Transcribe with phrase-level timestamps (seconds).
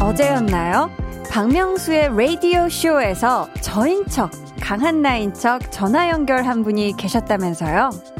[0.00, 0.90] 어제였나요?
[1.30, 4.30] 박명수의 라디오 쇼에서 저인 척,
[4.60, 8.13] 강한 나인 척 전화 연결한 분이 계셨다면서요?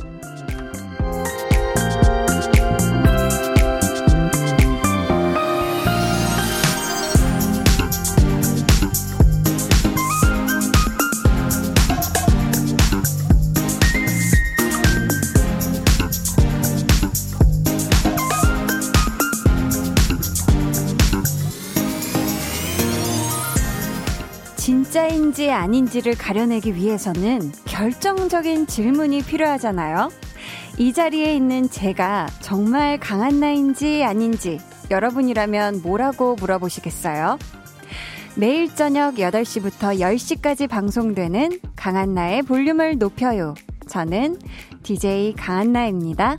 [25.45, 30.11] 진짜인지 아닌지를 가려내기 위해서는 결정적인 질문이 필요하잖아요.
[30.79, 34.59] 이 자리에 있는 제가 정말 강한 나인지 아닌지
[34.91, 37.39] 여러분이라면 뭐라고 물어보시겠어요?
[38.37, 43.55] 매일 저녁 8시부터 10시까지 방송되는 강한나의 볼륨을 높여요.
[43.87, 44.39] 저는
[44.83, 46.37] DJ 강한나입니다.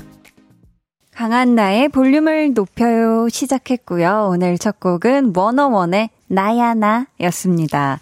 [1.13, 4.29] 강한나의 볼륨을 높여요 시작했고요.
[4.31, 7.99] 오늘 첫 곡은 워너원의 나야나 였습니다.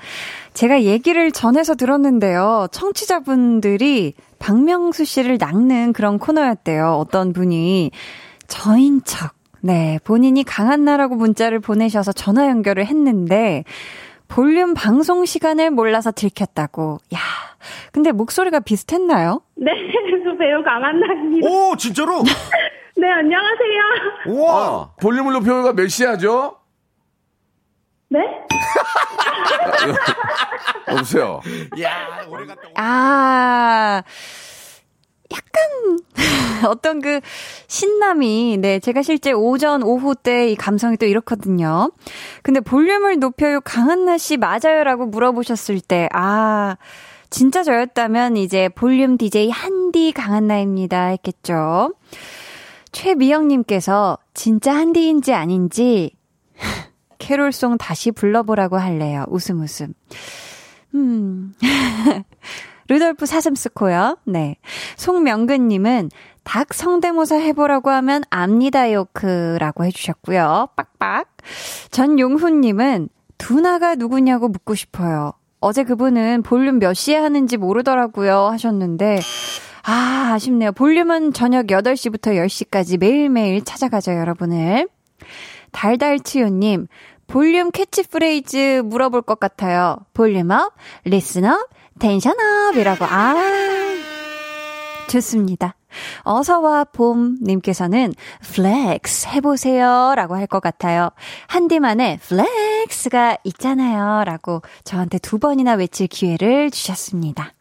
[0.53, 2.67] 제가 얘기를 전해서 들었는데요.
[2.71, 6.93] 청취자분들이 박명수 씨를 낚는 그런 코너였대요.
[6.99, 7.91] 어떤 분이
[8.47, 9.33] 저인 척.
[9.61, 13.63] 네, 본인이 강한 나라고 문자를 보내셔서 전화 연결을 했는데
[14.27, 16.97] 볼륨 방송 시간을 몰라서 들켰다고.
[17.13, 17.19] 야.
[17.91, 19.41] 근데 목소리가 비슷했나요?
[19.55, 19.71] 네,
[20.25, 21.47] 저 배우 강한나입니다.
[21.47, 22.23] 오, 진짜로?
[22.97, 24.35] 네, 안녕하세요.
[24.35, 24.91] 우와.
[25.01, 26.57] 볼륨을 높여요가 몇 시야죠?
[28.13, 28.19] 네?
[30.87, 31.41] 여보세요.
[31.81, 34.03] 야, 오래 갔다 아,
[35.31, 35.99] 약간
[36.69, 37.19] 어떤 그
[37.67, 41.91] 신남이 네 제가 실제 오전 오후 때 이 감성이 또 이렇거든요.
[42.43, 46.77] 근데 볼륨을 높여요 강한나 씨 맞아요라고 물어보셨을 때 아.
[47.31, 51.95] 진짜 저였다면 이제 볼륨 DJ 한디 강한나입니다 했겠죠.
[52.91, 56.11] 최미영님께서 진짜 한디인지 아닌지
[57.23, 59.23] 캐롤송 다시 불러보라고 할래요.
[59.29, 59.93] 웃음 웃음.
[60.93, 61.53] 음.
[62.89, 64.17] 루돌프 사슴스코요.
[64.25, 64.57] 네.
[64.97, 66.09] 송명근님은
[66.43, 70.67] 닭 성대모사 해보라고 하면 압니다 요크라고 해주셨고요.
[70.75, 71.37] 빡빡.
[71.91, 73.07] 전용훈님은
[73.37, 75.31] 두나가 누구냐고 묻고 싶어요.
[75.61, 79.21] 어제 그분은 볼륨 몇 시에 하는지 모르더라고요 하셨는데
[79.85, 80.73] 아 아쉽네요.
[80.73, 84.89] 볼륨은 저녁 8시부터 10시까지 매일매일 찾아가죠 여러분을.
[85.73, 86.87] 달달치요님
[87.33, 89.97] 볼륨 캐치프레이즈 물어볼 것 같아요.
[90.13, 90.71] 볼륨업,
[91.03, 91.67] 리슨업,
[91.97, 93.05] 텐션업이라고.
[93.05, 93.33] 아,
[95.09, 95.75] 좋습니다.
[96.21, 98.13] 어서와 봄님께서는
[98.53, 101.09] flex 해보세요 라고 할 것 같아요.
[101.47, 107.53] 한디만의 flex가 있잖아요 라고 저한테 두 번이나 외칠 기회를 주셨습니다.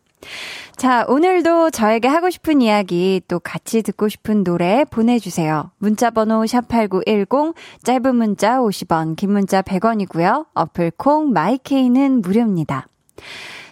[0.77, 5.71] 자, 오늘도 저에게 하고 싶은 이야기 또 같이 듣고 싶은 노래 보내주세요.
[5.79, 10.47] 문자번호 샵8910, 짧은 문자 50원, 긴 문자 100원이고요.
[10.55, 12.89] 어플콩, 마이케이는 무료입니다.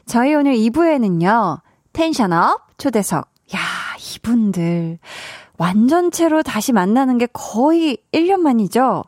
[0.07, 1.61] 저희 오늘 2부에는요,
[1.93, 3.29] 텐션업 초대석.
[3.55, 3.59] 야,
[4.15, 4.99] 이분들.
[5.59, 9.05] 완전체로 다시 만나는 게 거의 1년 만이죠?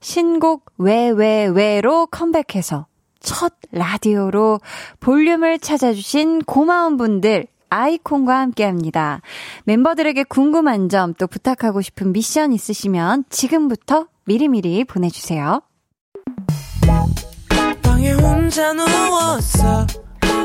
[0.00, 2.86] 신곡 왜, 왜, 왜로 컴백해서
[3.24, 4.60] 첫 라디오로
[5.00, 9.20] 볼륨을 찾아주신 고마운 분들, 아이콘과 함께 합니다.
[9.64, 15.60] 멤버들에게 궁금한 점 또 부탁하고 싶은 미션 있으시면 지금부터 미리미리 보내주세요.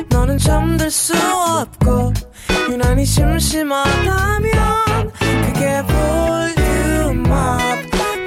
[0.10, 2.12] 너는 잠들 수 없고,
[2.72, 4.52] 유난히 심심하다면,
[5.46, 5.84] 그게
[7.14, 7.60] 볼륨업.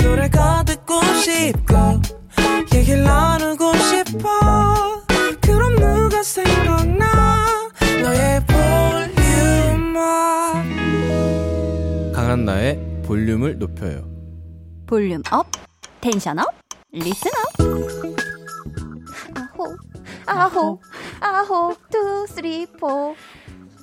[0.02, 1.71] 노래가 듣고 싶고,
[12.14, 14.08] 강한나의 볼륨을 높여요.
[14.86, 15.48] volume up,
[16.00, 16.46] tension up,
[16.92, 17.60] listen up.
[19.34, 19.76] 아호,
[20.26, 20.80] 아호,
[21.20, 23.16] 아호, two, three, four.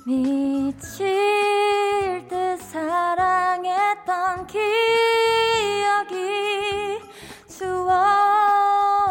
[0.06, 1.12] 미칠
[2.26, 4.60] 듯 사랑했던 기억이
[7.46, 9.10] 추억들이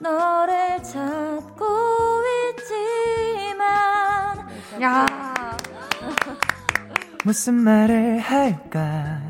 [0.00, 1.64] 너를 찾고
[2.58, 3.66] 있지만.
[4.82, 5.06] 야.
[7.24, 9.20] 무슨 말을 할까?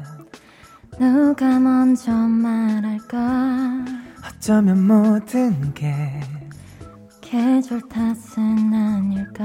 [0.99, 3.85] 누가 먼저 말할까?
[4.27, 6.21] 어쩌면 모든 게
[7.21, 9.45] 계절 탓은 아닐까?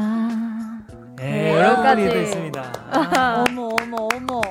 [1.20, 2.04] 여기까지.
[2.10, 2.72] 됐습니다.
[3.48, 4.42] 어머 어머 어머.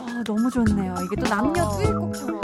[0.00, 0.94] 아, 너무 좋네요.
[1.04, 2.39] 이게 또 남녀 듀엣곡처럼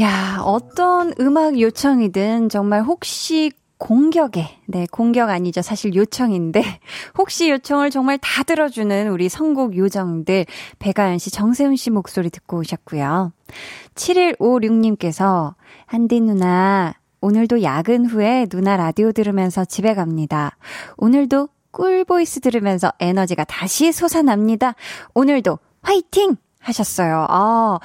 [0.00, 5.62] 야, 어떤 음악 요청이든 정말 혹시 공격에, 네, 공격 아니죠.
[5.62, 6.62] 사실 요청인데,
[7.18, 10.46] 혹시 요청을 정말 다 들어주는 우리 선곡 요정들,
[10.78, 13.32] 배가연 씨, 정세훈 씨 목소리 듣고 오셨고요.
[13.94, 15.54] 7156님께서,
[15.86, 20.56] 한디 누나, 오늘도 야근 후에 누나 라디오 들으면서 집에 갑니다.
[20.96, 24.74] 오늘도 꿀보이스 들으면서 에너지가 다시 솟아납니다.
[25.14, 26.36] 오늘도 화이팅!
[26.64, 27.26] 하셨어요.
[27.28, 27.78] 아,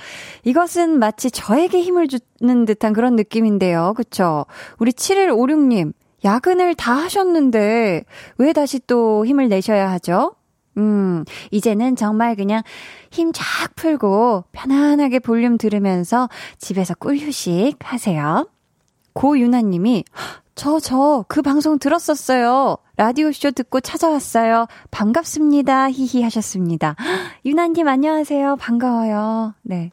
[0.43, 3.93] 이것은 마치 저에게 힘을 주는 듯한 그런 느낌인데요.
[3.95, 4.45] 그쵸?
[4.79, 5.93] 우리 7156님,
[6.23, 8.03] 야근을 다 하셨는데,
[8.37, 10.35] 왜 다시 또 힘을 내셔야 하죠?
[10.77, 12.63] 음, 이제는 정말 그냥
[13.11, 13.43] 힘 쫙
[13.75, 18.47] 풀고 편안하게 볼륨 들으면서 집에서 꿀휴식 하세요.
[19.13, 20.05] 고윤아님이,
[20.59, 22.75] 저, 저, 그 방송 들었었어요.
[22.97, 24.67] 라디오쇼 듣고 찾아왔어요.
[24.91, 25.89] 반갑습니다.
[25.89, 26.97] 히히 하셨습니다.
[27.45, 28.57] 유나님 안녕하세요.
[28.57, 29.53] 반가워요.
[29.61, 29.91] 네.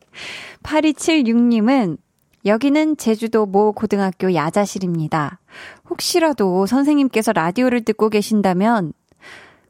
[0.64, 1.98] 8276님은
[2.46, 5.38] 여기는 제주도 모 고등학교 야자실입니다.
[5.88, 8.92] 혹시라도 선생님께서 라디오를 듣고 계신다면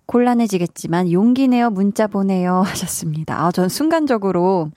[0.07, 3.45] 곤란해지겠지만 용기 내어 문자 보내요 하셨습니다.
[3.45, 4.71] 아, 전 순간적으로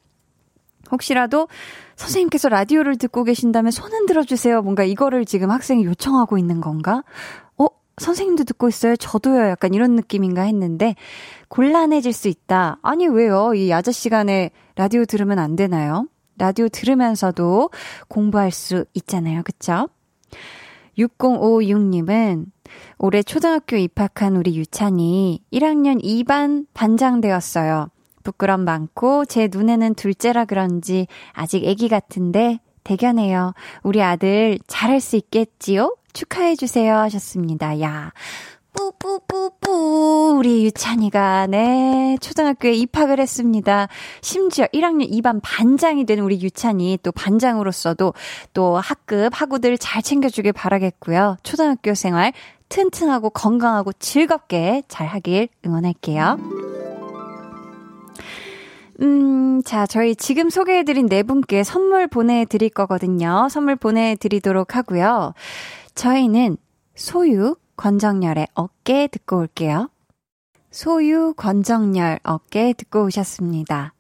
[0.92, 1.48] 혹시라도
[1.96, 4.62] 선생님께서 라디오를 듣고 계신다면 손 흔들어 주세요.
[4.62, 7.04] 뭔가 이거를 지금 학생이 요청하고 있는 건가?
[7.58, 8.96] 어, 선생님도 듣고 있어요.
[8.96, 9.50] 저도요.
[9.50, 10.96] 약간 이런 느낌인가 했는데
[11.50, 12.80] 곤란해질 수 있다.
[12.82, 13.54] 아니 왜요?
[13.54, 16.08] 이 야자 시간에 라디오 들으면 안 되나요?
[16.38, 17.70] 라디오 들으면서도
[18.08, 19.44] 공부할 수 있잖아요.
[19.44, 19.90] 그쵸?
[20.98, 22.46] 6056님은
[22.98, 27.90] 올해 초등학교 입학한 우리 유찬이 1학년 2반 반장 되었어요.
[28.30, 33.54] 부끄럼 많고 제 눈에는 둘째라 그런지 아직 애기 같은데 대견해요.
[33.84, 35.96] 우리 아들 잘할 수 있겠지요?
[36.14, 37.82] 축하해 주세요 하셨습니다.
[37.82, 38.12] 야,
[38.74, 43.88] 뿌뿌뿌뿌 우리 유찬이가 네 초등학교에 입학을 했습니다.
[44.22, 48.14] 심지어 1학년 2반 반장이 된 우리 유찬이 또 반장으로서도
[48.54, 51.38] 또 학급 학우들 잘 챙겨주길 바라겠고요.
[51.44, 52.34] 초등학교 생활
[52.70, 56.69] 튼튼하고 건강하고 즐겁게 잘 하길 응원할게요.
[59.02, 63.48] 음, 자, 저희 지금 소개해드린 네 분께 선물 보내드릴 거거든요.
[63.50, 65.34] 선물 보내드리도록 하고요.
[65.96, 66.58] 저희는
[66.96, 69.90] 소유 권정열의 어깨 듣고 올게요.
[70.70, 73.94] 소유 권정열 어깨 듣고 오셨습니다.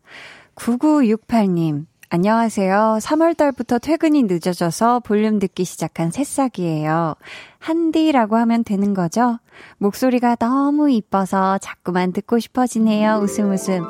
[0.55, 2.97] 9968님, 안녕하세요.
[3.01, 7.15] 3월달부터 퇴근이 늦어져서 볼륨 듣기 시작한 새싹이에요.
[7.59, 9.39] 한디라고 하면 되는 거죠?
[9.77, 13.19] 목소리가 너무 이뻐서 자꾸만 듣고 싶어지네요.
[13.21, 13.83] 웃음 웃음.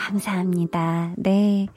[0.00, 1.12] 감사합니다.
[1.16, 1.68] 네.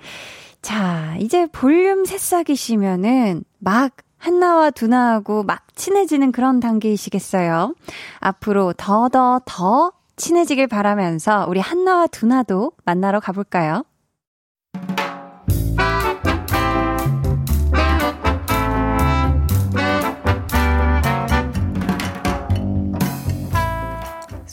[0.62, 7.76] 자, 이제 볼륨 새싹이시면은 막 한나와 두나하고 막 친해지는 그런 단계이시겠어요?
[8.20, 13.84] 앞으로 더더 더 친해지길 바라면서 우리 한나와 두나도 만나러 가볼까요?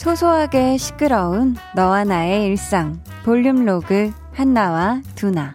[0.04, 5.54] 소소하게 시끄러운 너와 나의 일상 볼륨 로그 한나와 두나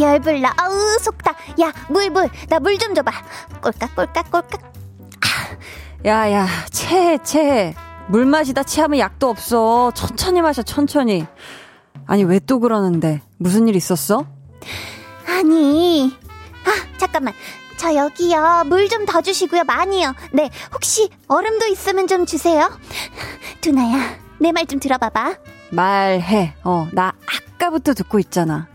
[0.00, 0.54] 열불나.
[0.56, 1.34] 아우, 속다.
[1.60, 2.28] 야, 물, 물.
[2.48, 3.12] 나 물 좀 줘봐.
[3.60, 4.72] 꼴깍, 꼴깍, 꼴깍.
[6.06, 7.74] 야, 야, 체해, 체해.
[8.08, 9.92] 물 마시다 체하면 약도 없어.
[9.94, 11.26] 천천히 마셔, 천천히.
[12.10, 13.22] 아니, 왜 또 그러는데?
[13.38, 14.26] 무슨 일 있었어?
[15.28, 16.12] 아니.
[16.64, 17.32] 아, 잠깐만.
[17.76, 18.64] 저 여기요.
[18.66, 19.62] 물 좀 더 주시고요.
[19.64, 20.14] 많이요.
[20.32, 20.50] 네.
[20.74, 22.68] 혹시 얼음도 있으면 좀 주세요.
[23.60, 25.36] 두나야, 내 말 좀 들어봐봐.
[25.70, 26.54] 말해.
[26.64, 27.12] 어, 나
[27.54, 28.66] 아까부터 듣고 있잖아.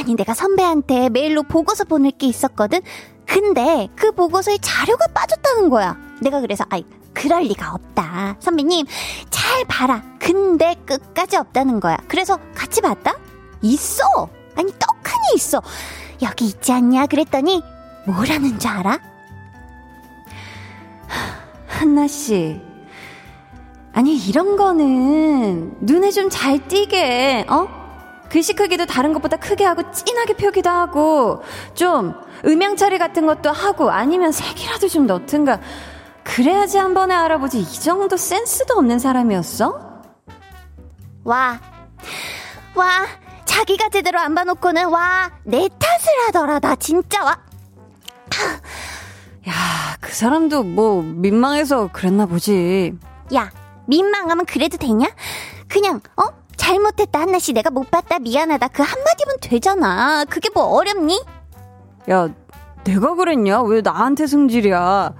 [0.00, 2.80] 아니, 내가 선배한테 메일로 보고서 보낼 게 있었거든?
[3.24, 5.96] 근데 그 보고서에 자료가 빠졌다는 거야.
[6.20, 8.36] 내가 그래서, 아이, 그럴 리가 없다.
[8.40, 8.86] 선배님,
[9.30, 10.02] 잘 봐라.
[10.18, 11.96] 근데 끝까지 없다는 거야.
[12.08, 13.14] 그래서 같이 봤다?
[13.62, 14.04] 있어!
[14.56, 15.60] 아니, 떡하니 있어.
[16.22, 17.06] 여기 있지 않냐?
[17.06, 17.62] 그랬더니,
[18.06, 18.98] 뭐라는 줄 알아?
[21.66, 22.60] 한나씨.
[23.92, 27.80] 아니, 이런 거는 눈에 좀 잘 띄게, 어?
[28.30, 31.42] 글씨 크기도 다른 것보다 크게 하고 진하게 표기도 하고
[31.74, 32.14] 좀
[32.44, 35.58] 음영 처리 같은 것도 하고 아니면 색이라도 좀 넣든가
[36.36, 40.02] 그래야지 한 번에 알아보지 이 정도 센스도 없는 사람이었어?
[41.24, 41.60] 와,
[42.74, 43.06] 와,
[43.44, 46.60] 자기가 제대로 안 봐놓고는 와, 내 탓을 하더라.
[46.60, 47.32] 나 진짜 와.
[49.48, 49.52] 야,
[50.00, 52.96] 그 사람도 뭐 민망해서 그랬나 보지.
[53.34, 53.50] 야,
[53.86, 55.08] 민망하면 그래도 되냐?
[55.68, 56.22] 그냥 어?
[56.56, 61.24] 잘못했다 한나씨 내가 못 봤다 미안하다 그 한마디면 되잖아 그게 뭐 어렵니?
[62.10, 62.28] 야
[62.84, 65.14] 내가 그랬냐 왜 나한테 승질이야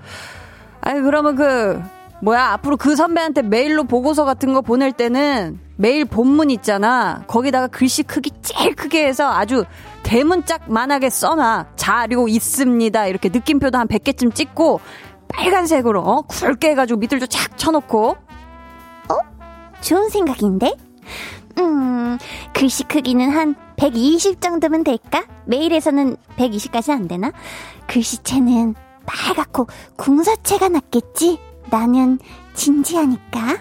[0.91, 1.81] 아 아니, 그러면 그,
[2.21, 7.23] 뭐야, 앞으로 그 선배한테 메일로 보고서 같은 거 보낼 때는 메일 본문 있잖아.
[7.29, 9.65] 거기다가 글씨 크기 제일 크게 해서 아주
[10.03, 11.67] 대문짝만하게 써놔.
[11.77, 13.07] 자료 있습니다.
[13.07, 14.81] 이렇게 느낌표도 한 100개쯤 찍고
[15.29, 16.23] 빨간색으로, 어?
[16.23, 18.17] 굵게 해가지고 밑들도 착 쳐놓고.
[19.81, 20.75] 좋은 생각인데?
[21.59, 22.19] 음,
[22.53, 25.25] 글씨 크기는 한 120 정도면 될까?
[25.47, 27.33] 메일에서는 120까지 안 되나?
[27.87, 28.75] 글씨체는
[29.07, 29.67] 빨갛고
[29.97, 31.39] 궁서체가 낫겠지?
[31.71, 32.19] 나는
[32.55, 33.59] 진지하니까.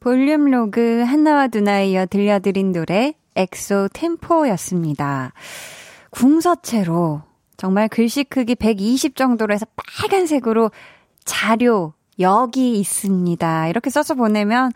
[0.00, 5.32] 볼륨 로그 한나와 두나에 이어 들려드린 노래 엑소 템포였습니다.
[6.10, 7.22] 궁서체로
[7.56, 10.70] 정말 글씨 크기 120 정도로 해서 빨간색으로
[11.24, 13.68] 자료 여기 있습니다.
[13.68, 14.72] 이렇게 써서 보내면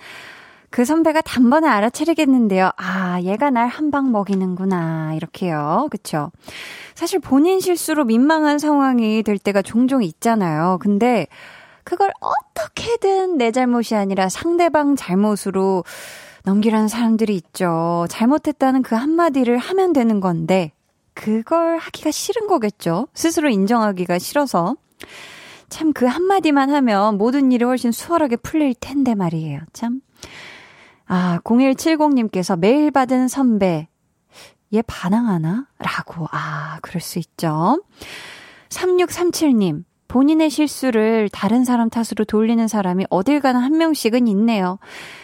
[0.70, 2.70] 그 선배가 단번에 알아차리겠는데요.
[2.76, 5.14] 아, 얘가 날 한 방 먹이는구나.
[5.14, 5.88] 이렇게요.
[5.90, 6.30] 그쵸?
[6.94, 10.78] 사실 본인 실수로 민망한 상황이 될 때가 종종 있잖아요.
[10.80, 11.26] 근데
[11.84, 15.84] 그걸 어떻게든 내 잘못이 아니라 상대방 잘못으로
[16.44, 18.06] 넘기라는 사람들이 있죠.
[18.10, 20.72] 잘못했다는 그 한마디를 하면 되는 건데,
[21.14, 23.08] 그걸 하기가 싫은 거겠죠.
[23.14, 24.76] 스스로 인정하기가 싫어서.
[25.68, 29.60] 참 그 한마디만 하면 모든 일이 훨씬 수월하게 풀릴 텐데 말이에요.
[29.72, 30.00] 참.
[31.08, 33.88] 아, 0170님께서 메일 받은 선배,
[34.74, 35.66] 얘 반항하나?
[35.78, 37.82] 라고, 아, 그럴 수 있죠.
[38.68, 44.78] 3637님, 본인의 실수를 다른 사람 탓으로 돌리는 사람이 어딜 가나 한 명씩은 있네요.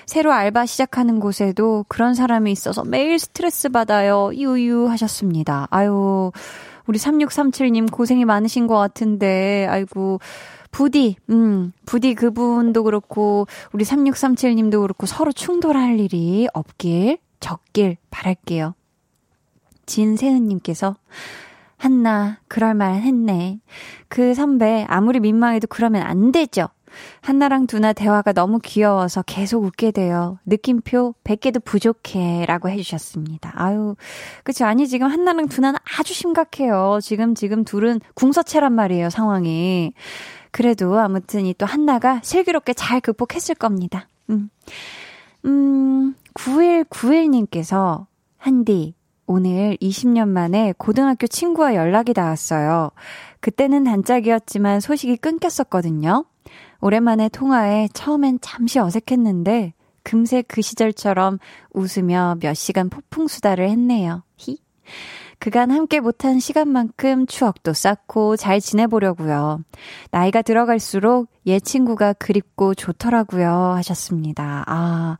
[0.06, 4.30] 새로 알바 시작하는 곳에도 그런 사람이 있어서 매일 스트레스 받아요.
[4.34, 5.68] 유유 하셨습니다.
[5.70, 6.32] 아유,
[6.86, 10.20] 우리 3637님 고생이 많으신 것 같은데, 아이고,
[10.74, 18.74] 부디, 음, 부디 그분도 그렇고, 우리 3637님도 그렇고 서로 충돌할 일이 없길, 적길 바랄게요.
[19.86, 20.96] 진세은님께서,
[21.76, 23.60] 한나, 그럴 말 했네.
[24.08, 26.66] 그 선배, 아무리 민망해도 그러면 안 되죠.
[27.20, 30.38] 한나랑 두나 대화가 너무 귀여워서 계속 웃게 돼요.
[30.44, 32.46] 느낌표 100개도 부족해.
[32.46, 33.52] 라고 해주셨습니다.
[33.54, 33.94] 아유,
[34.42, 34.64] 그쵸.
[34.64, 36.98] 아니, 지금 한나랑 두나는 아주 심각해요.
[37.00, 39.92] 지금, 지금 둘은 궁서체란 말이에요, 상황이.
[40.54, 44.06] 그래도 아무튼 이 또 한나가 슬기롭게 잘 극복했을 겁니다.
[44.30, 44.50] 음.
[45.44, 48.06] 음, 9191님께서,
[48.38, 48.94] 한디,
[49.26, 52.92] 오늘 20년 만에 고등학교 친구와 연락이 닿았어요.
[53.40, 56.24] 그때는 단짝이었지만 소식이 끊겼었거든요.
[56.80, 59.72] 오랜만에 통화에 처음엔 잠시 어색했는데
[60.04, 61.38] 금세 그 시절처럼
[61.72, 64.22] 웃으며 몇 시간 폭풍 수다를 했네요.
[64.36, 64.58] 히.
[65.38, 69.60] 그간 함께 못한 시간만큼 추억도 쌓고 잘 지내보려고요.
[70.10, 73.74] 나이가 들어갈수록 얘 친구가 그립고 좋더라고요.
[73.76, 74.64] 하셨습니다.
[74.66, 75.18] 아,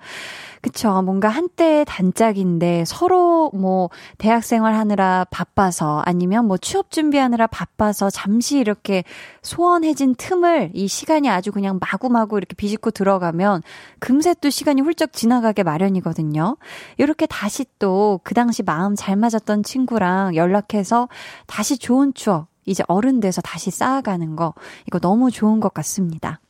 [0.63, 1.03] 그쵸.
[1.03, 9.05] 뭔가 한때 단짝인데 서로 뭐 대학생활 하느라 바빠서 아니면 뭐 취업 준비하느라 바빠서 잠시 이렇게
[9.43, 13.63] 소원해진 틈을 이 시간이 아주 그냥 마구마구 이렇게 비집고 들어가면
[13.99, 16.57] 금세 또 시간이 훌쩍 지나가게 마련이거든요.
[16.97, 21.09] 이렇게 다시 또 그 당시 마음 잘 맞았던 친구랑 연락해서
[21.47, 24.55] 다시 좋은 추억 이제 어른 돼서 다시 쌓아가는 거
[24.87, 26.41] 이거 너무 좋은 것 같습니다.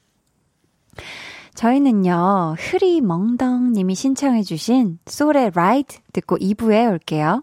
[1.55, 7.43] 저희는요, 흐리멍덩 님이 신청해주신 소울의 라이트 듣고 2부에 올게요.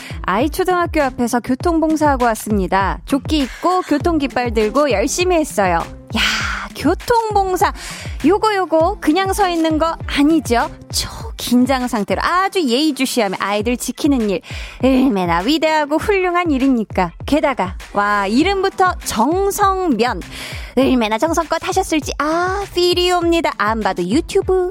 [0.33, 3.01] 아이 초등학교 앞에서 교통봉사하고 왔습니다.
[3.03, 5.79] 조끼 입고 교통깃발 들고 열심히 했어요.
[6.15, 6.21] 야,
[6.73, 7.73] 교통봉사.
[8.25, 10.71] 요거 요거 그냥 서 있는 거 아니죠?
[10.89, 14.41] 초 긴장 상태로 아주 예의주시하며 아이들 지키는 일
[14.83, 17.13] 얼마나 위대하고 훌륭한 일입니까?
[17.25, 20.21] 게다가 와 이름부터 정성면
[20.77, 23.51] 얼마나 정성껏 하셨을지 아 필이 옵니다.
[23.57, 24.69] 안 봐도 유튜브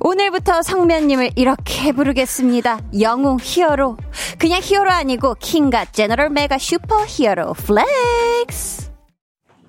[0.00, 2.80] 오늘부터 성면님을 이렇게 부르겠습니다.
[3.00, 3.96] 영웅 히어로
[4.38, 8.87] 그냥 히어로 아니고 king god general mega super hero flex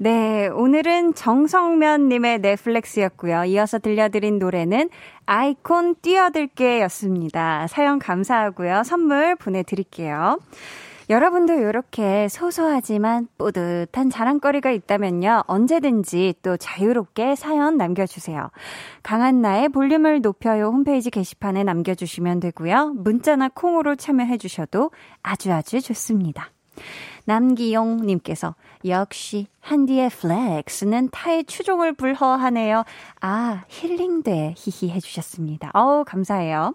[0.02, 3.44] 네, 오늘은 정성면님의 flex였고요.
[3.44, 4.90] 이어서 들려드린 노래는
[5.26, 7.68] 아이콘 뛰어들게 였습니다.
[7.68, 8.84] 사연 감사하고요.
[8.86, 10.40] 선물 보내드릴게요.
[11.10, 15.44] 여러분도 이렇게 소소하지만 뿌듯한 자랑거리가 있다면요.
[15.48, 18.52] 언제든지 또 자유롭게 사연 남겨주세요.
[19.04, 22.94] 강한나의 볼륨을 높여요 홈페이지 게시판에 남겨주시면 되고요.
[22.96, 24.92] 문자나 콩으로 참여해주셔도
[25.24, 26.52] 아주 아주 좋습니다.
[27.30, 28.56] 남기용님께서
[28.86, 32.84] 역시 한디의 flex는 타의 추종을 불허하네요.
[33.22, 35.70] 아 힐링돼 히히 해주셨습니다.
[35.74, 36.74] 어우 감사해요.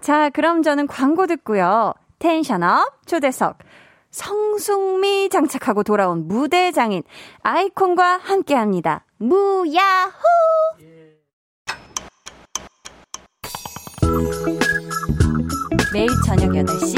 [0.00, 1.94] 자 그럼 저는 광고 듣고요.
[2.18, 3.58] tension up 초대석
[4.10, 7.02] 성숙미 장착하고 돌아온 무대 장인
[7.42, 9.04] 아이콘과 함께 합니다.
[9.18, 10.12] 무야호!
[15.92, 16.96] 매일 저녁 8시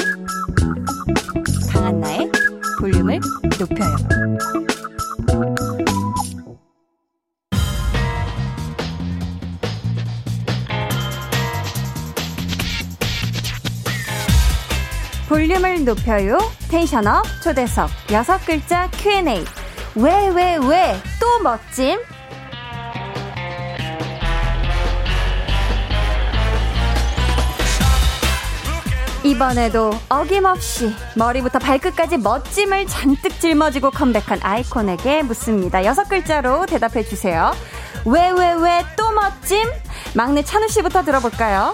[1.72, 2.43] 강한나의
[2.94, 3.18] 볼륨을
[3.58, 3.96] 높여요.
[15.28, 16.38] 볼륨을 높여요.
[16.70, 19.44] 텐션업 초대석 여섯 글자 Q&A.
[19.96, 21.98] 왜, 왜, 왜, 또 멋짐?
[29.24, 35.82] 이번에도 어김없이 머리부터 발끝까지 멋짐을 잔뜩 짊어지고 컴백한 아이콘에게 묻습니다.
[35.86, 37.52] 여섯 글자로 대답해 주세요.
[38.04, 39.66] 왜, 왜, 왜, 또 멋짐?
[40.14, 41.72] 막내 찬우 씨부터 들어볼까요?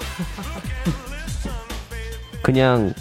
[2.41, 2.95] 그냥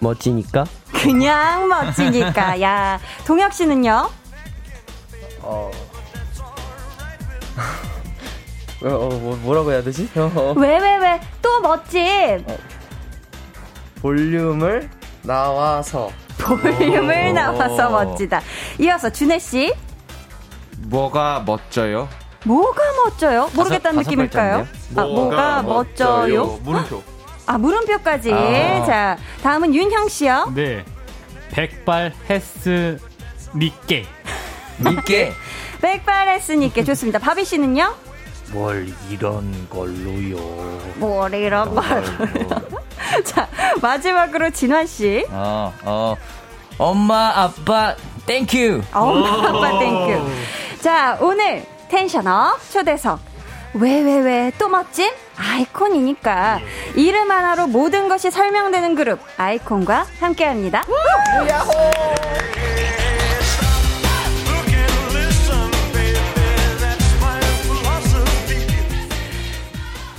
[0.00, 2.62] 멋지니까 그냥 멋지니까.
[2.62, 4.08] 야, 동혁 씨는요?
[5.42, 5.70] 어.
[8.84, 10.08] 어, 어, 뭐, 뭐라고 해야 되지?
[10.16, 12.44] 어, 왜, 왜, 왜, 또 멋짐?
[14.02, 14.90] 볼륨을
[15.22, 16.10] 나와서.
[16.38, 18.42] 볼륨을 나와서 멋지다.
[18.80, 19.72] 이어서 준혜 씨.
[20.78, 22.08] 뭐가 멋져요?
[22.44, 23.48] 뭐가 멋져요?
[23.54, 24.66] 모르겠다는 다섯 느낌일까요?
[24.96, 26.58] 아, 뭐가 멋져요?
[26.64, 27.02] 물음표.
[27.46, 28.32] 아, 물음표까지.
[28.32, 28.84] 아.
[28.84, 30.52] 자, 다음은 윤형 씨요.
[30.54, 30.84] 네.
[31.52, 32.98] 백발 헬스
[33.54, 34.04] 니께.
[34.78, 35.32] 믿게.
[35.80, 37.20] 백발했으니까 좋습니다.
[37.20, 37.94] 바비 씨는요?
[38.52, 40.36] 뭘 이런 걸로요.
[40.96, 42.04] 뭘 이런 걸.
[43.24, 43.48] 자,
[43.80, 45.24] 마지막으로 진환 씨.
[45.30, 46.16] 어, 어.
[46.78, 47.94] 엄마, 아빠,
[48.26, 48.82] thank you.
[48.92, 50.30] 엄마, 아빠, thank you.
[50.80, 53.20] 자, 오늘 tension up 초대석.
[53.74, 55.10] 왜, 왜, 왜, 또 멋진?
[55.38, 56.60] 아이콘이니까.
[56.94, 60.84] 이름 하나로 모든 것이 설명되는 그룹, 아이콘과 함께 합니다.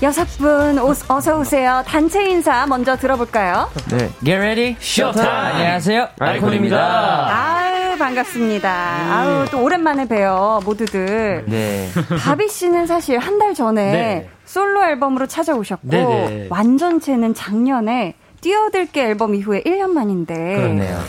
[0.03, 1.81] 여섯 분 오- 어서 오세요.
[1.87, 3.69] 단체 인사 먼저 들어볼까요?
[3.89, 4.09] 네.
[4.23, 5.53] Get ready, showtime.
[5.53, 6.09] 안녕하세요.
[6.19, 7.27] 아이콘입니다.
[7.31, 8.69] 아유 반갑습니다.
[8.69, 11.45] 아유 또 오랜만에 봬요 모두들.
[11.47, 11.89] 네.
[12.21, 14.29] 바비 씨는 사실 한 달 전에 네.
[14.45, 16.47] 솔로 앨범으로 찾아오셨고 네네.
[16.49, 20.99] 완전체는 작년에 뛰어들게 앨범 이후에 1년 만인데 그렇네요.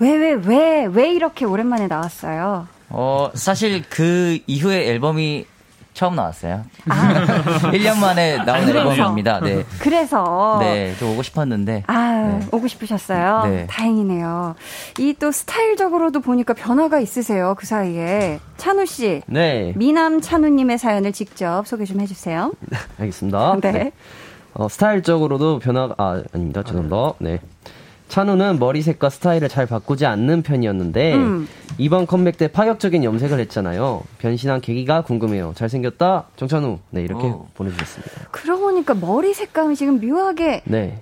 [0.00, 2.66] 왜 왜 왜 왜 이렇게 오랜만에 나왔어요?
[2.90, 5.46] 어, 사실 그 이후에 앨범이
[5.94, 6.64] 처음 나왔어요.
[6.88, 7.08] 아.
[7.72, 8.68] 1년 만에 나온.
[8.68, 9.40] 앨범입니다.
[9.40, 9.64] 네.
[9.80, 11.84] 그래서 네, 좀 오고 싶었는데.
[11.86, 12.46] 아, 네.
[12.50, 13.42] 오고 싶으셨어요?
[13.44, 13.66] 네.
[13.68, 14.54] 다행이네요.
[14.98, 18.40] 이 또 스타일적으로도 보니까 변화가 있으세요, 그 사이에.
[18.56, 19.22] 찬우 씨.
[19.26, 22.52] 네 미남 찬우님의 사연을 직접 소개 좀 해주세요.
[22.98, 23.58] 알겠습니다.
[23.60, 23.92] 네.
[24.54, 27.12] 어, 스타일적으로도 변화가 아 아닙니다 죄송합니다.
[27.20, 27.38] 네
[28.16, 31.48] 찬우는 머리색과 스타일을 잘 바꾸지 않는 편이었는데 음.
[31.78, 34.02] 이번 컴백 때 파격적인 염색을 했잖아요.
[34.18, 35.54] 변신한 계기가 궁금해요.
[35.56, 37.46] 잘생겼다 정찬우 네 이렇게 오.
[37.54, 38.28] 보내주셨습니다.
[38.30, 41.00] 그러고 보니까 머리 색감이 지금 묘하게 네.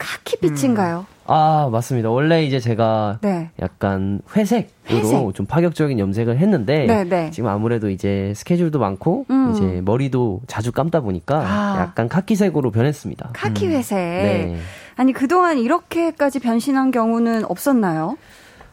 [0.00, 1.06] 카키빛인가요?
[1.26, 2.10] 아 맞습니다.
[2.10, 3.50] 원래 이제 제가 네.
[3.60, 5.34] 약간 회색으로 회색.
[5.34, 7.30] 좀 파격적인 염색을 했는데 네, 네.
[7.30, 9.52] 지금 아무래도 이제 스케줄도 많고 음.
[9.52, 11.80] 이제 머리도 자주 감다 보니까 아.
[11.80, 13.30] 약간 카키색으로 변했습니다.
[13.34, 13.96] 카키 회색.
[13.98, 14.56] 네.
[14.96, 18.18] 아니, 그동안 이렇게까지 변신한 경우는 없었나요?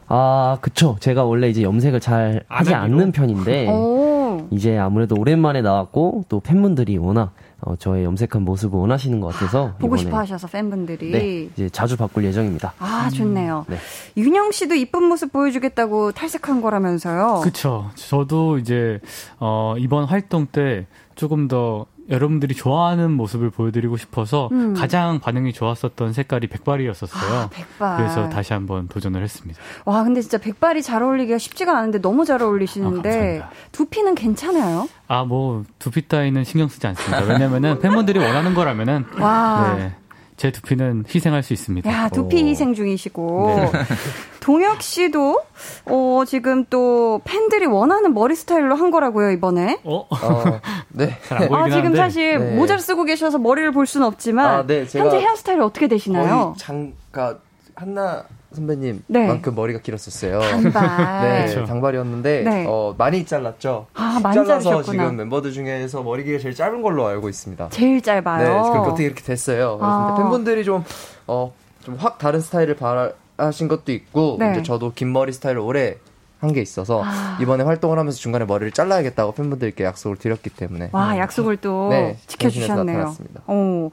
[0.08, 0.96] 아, 그쵸.
[1.00, 2.74] 제가 원래 이제 염색을 잘 하지?
[2.74, 4.46] 않는 편인데, 오.
[4.50, 9.74] 이제 아무래도 오랜만에 나왔고, 또 팬분들이 워낙, 어, 저의 염색한 모습을 원하시는 것 같아서.
[9.78, 11.10] 보고 이번에, 싶어 하셔서 팬분들이.
[11.10, 11.48] 네.
[11.54, 12.74] 이제 자주 바꿀 예정입니다.
[12.78, 13.66] 아, 좋네요.
[13.68, 13.76] 네.
[14.16, 17.40] 윤영 씨도 이쁜 모습 보여주겠다고 탈색한 거라면서요?
[17.42, 17.90] 그쵸.
[17.96, 19.00] 저도 이제,
[19.40, 24.74] 어, 이번 활동 때 조금 더 여러분들이 좋아하는 모습을 보여드리고 싶어서 음.
[24.74, 27.38] 가장 반응이 좋았었던 색깔이 백발이었었어요.
[27.38, 27.96] 아, 백발.
[27.98, 29.60] 그래서 다시 한번 도전을 했습니다.
[29.84, 33.50] 와, 근데 진짜 백발이 잘 어울리기가 쉽지가 않은데 너무 잘 아, 어울리시는데 감사합니다.
[33.72, 34.88] 두피는 괜찮아요?
[35.06, 37.24] 아, 뭐, 두피 따위는 신경 쓰지 않습니다.
[37.24, 39.74] 왜냐면은 팬분들이 원하는 거라면은, 와.
[39.76, 39.94] 네,
[40.38, 41.90] 제 두피는 희생할 수 있습니다.
[41.90, 42.46] 야, 두피 오.
[42.46, 43.72] 희생 중이시고.
[44.40, 45.42] 동혁 씨도,
[45.86, 49.80] 어, 지금 또 팬들이 원하는 머리 스타일로 한 거라고요, 이번에.
[49.82, 50.06] 어?
[50.90, 51.18] 네.
[51.50, 52.56] 아, 지금 사실 네.
[52.56, 56.54] 모자를 쓰고 계셔서 머리를 볼 수는 없지만, 아, 네, 제가 현재 헤어스타일이 어떻게 되시나요?
[56.54, 57.38] 거의 장가
[57.74, 59.26] 한나 선배님 네.
[59.26, 60.40] 만큼 머리가 길었었어요.
[60.40, 61.22] 단발.
[61.22, 61.66] 네, 그렇죠.
[61.66, 62.64] 당발이었는데 네.
[62.66, 63.86] 어, 많이 잘랐죠.
[63.94, 64.82] 아, 많이 잘라서 자르셨구나.
[65.04, 67.68] 지금 멤버들 중에서 머리 길이가 제일 짧은 걸로 알고 있습니다.
[67.70, 68.38] 제일 짧아요.
[68.56, 69.78] 네, 지금 어떻게 이렇게 됐어요.
[69.82, 70.14] 아.
[70.18, 70.82] 팬분들이 좀,
[71.26, 71.52] 어,
[71.84, 74.52] 좀 확 다른 스타일을 바라신 것도 있고, 네.
[74.52, 75.96] 이제 저도 긴 머리 스타일을 오래
[76.40, 77.36] 한게 있어서, 아.
[77.42, 80.88] 이번에 활동을 하면서 중간에 머리를 잘라야겠다고 팬분들께 약속을 드렸기 때문에.
[80.92, 82.96] 와, 약속을 또 네, 지켜주셨네요.
[82.96, 83.42] 나타났습니다.
[83.46, 83.90] 오.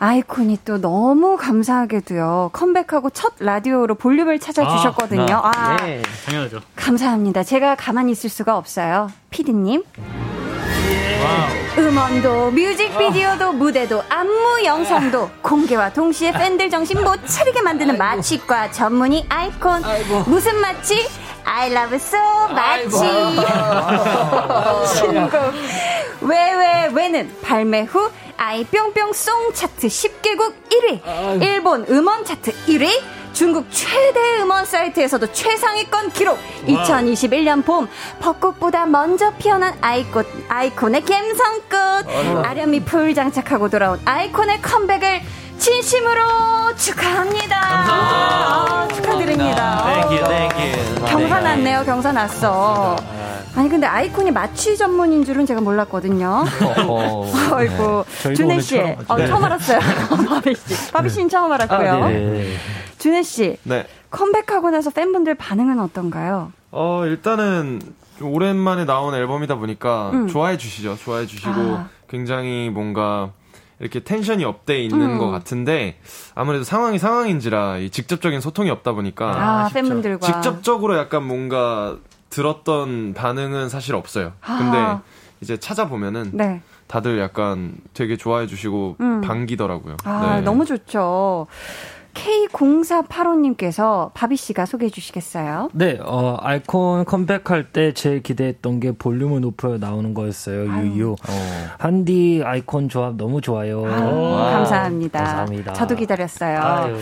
[0.00, 2.50] 아이콘이 또 너무 감사하게도요.
[2.52, 5.26] 컴백하고 첫 라디오로 볼륨을 찾아주셨거든요.
[5.30, 6.02] 아, 아, 네.
[6.24, 6.60] 당연하죠.
[6.76, 7.42] 감사합니다.
[7.42, 9.10] 제가 가만히 있을 수가 없어요.
[9.30, 9.82] 피디님.
[11.76, 19.82] 음원도 뮤직비디오도 무대도 안무 영상도 공개와 동시에 팬들 정신 못 차리게 만드는 마취과 전문의 아이콘
[20.26, 21.06] 무슨 마취?
[21.44, 22.18] I love so
[22.54, 22.90] 마취
[24.96, 25.30] 신곡
[26.20, 33.00] 왜 왜 왜는 발매 후 아이 뿅뿅 song 차트 10개국 1위 일본 음원 차트 1위
[33.32, 36.38] 중국 최대 음원 사이트에서도 최상위권 기록.
[36.66, 37.88] 2021년 봄
[38.20, 42.06] 벚꽃보다 먼저 피어난 아이꽃 아이콘의 갬성꽃.
[42.44, 45.20] 아련미 full 장착하고 돌아온 아이콘의 컴백을
[45.58, 47.56] 진심으로 축하합니다.
[47.60, 49.84] 아, 축하드립니다.
[50.08, 51.04] thank you, thank you.
[51.06, 52.96] 경사 났네요 경사 났어
[53.56, 56.44] 아니 근데 아이콘이 마취 전문인 줄은 제가 몰랐거든요
[56.86, 59.26] 어, 아이고 저희도 준회 씨 처음- 어, 네.
[59.26, 59.80] 처음 알았어요
[60.28, 62.54] 바비 씨 바비 씨는 처음 알았고요 아, 네.
[62.98, 63.86] 준회 씨 네.
[64.10, 66.52] 컴백하고 나서 팬분들 반응은 어떤가요?
[66.70, 67.80] 어, 일단은
[68.18, 70.28] 좀 오랜만에 나온 앨범이다 보니까 음.
[70.28, 70.96] 좋아해 주시죠.
[70.96, 71.88] 좋아해 주시고 아.
[72.08, 73.30] 굉장히 뭔가
[73.80, 75.18] 이렇게 텐션이 업돼 있는 음.
[75.18, 75.98] 것 같은데
[76.34, 79.26] 아무래도 상황이 상황인지라 이 직접적인 소통이 없다 보니까
[79.66, 81.96] 아, 팬분들과 직접적으로 약간 뭔가
[82.30, 84.32] 들었던 반응은 사실 없어요.
[84.40, 85.02] 근데 아.
[85.40, 86.62] 이제 찾아보면은 네.
[86.86, 89.20] 다들 약간 되게 좋아해 주시고 음.
[89.20, 89.96] 반기더라고요.
[90.04, 90.40] 아, 네.
[90.40, 91.46] 너무 좋죠.
[92.18, 95.70] K0485님께서 바비 씨가 소개해 주시겠어요?
[95.72, 100.70] 네, 어, 아이콘 컴백할 때 제일 기대했던 게 볼륨을 높여 나오는 거였어요.
[100.70, 100.86] 아유.
[100.86, 101.16] 유유.
[101.78, 103.84] 한디 아이콘 조합 너무 좋아요.
[103.86, 105.18] 아유, 감사합니다.
[105.18, 105.72] 감사합니다.
[105.74, 106.58] 저도 기다렸어요.
[106.60, 106.96] 아유.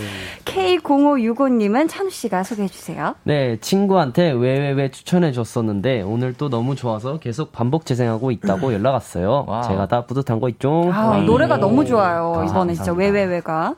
[0.44, 3.14] K0565님은 찬우 씨가 소개해 주세요.
[3.24, 9.46] 네, 친구한테 왜왜왜 추천해 줬었는데 오늘 또 너무 좋아서 계속 반복 재생하고 있다고 연락 왔어요.
[9.66, 10.90] 제가 다 뿌듯한 거 있죠?
[10.92, 11.24] 아, 네.
[11.24, 12.44] 노래가 너무 좋아요.
[12.48, 12.92] 이번에 진짜 감사합니다.
[12.92, 13.74] 왜왜왜가.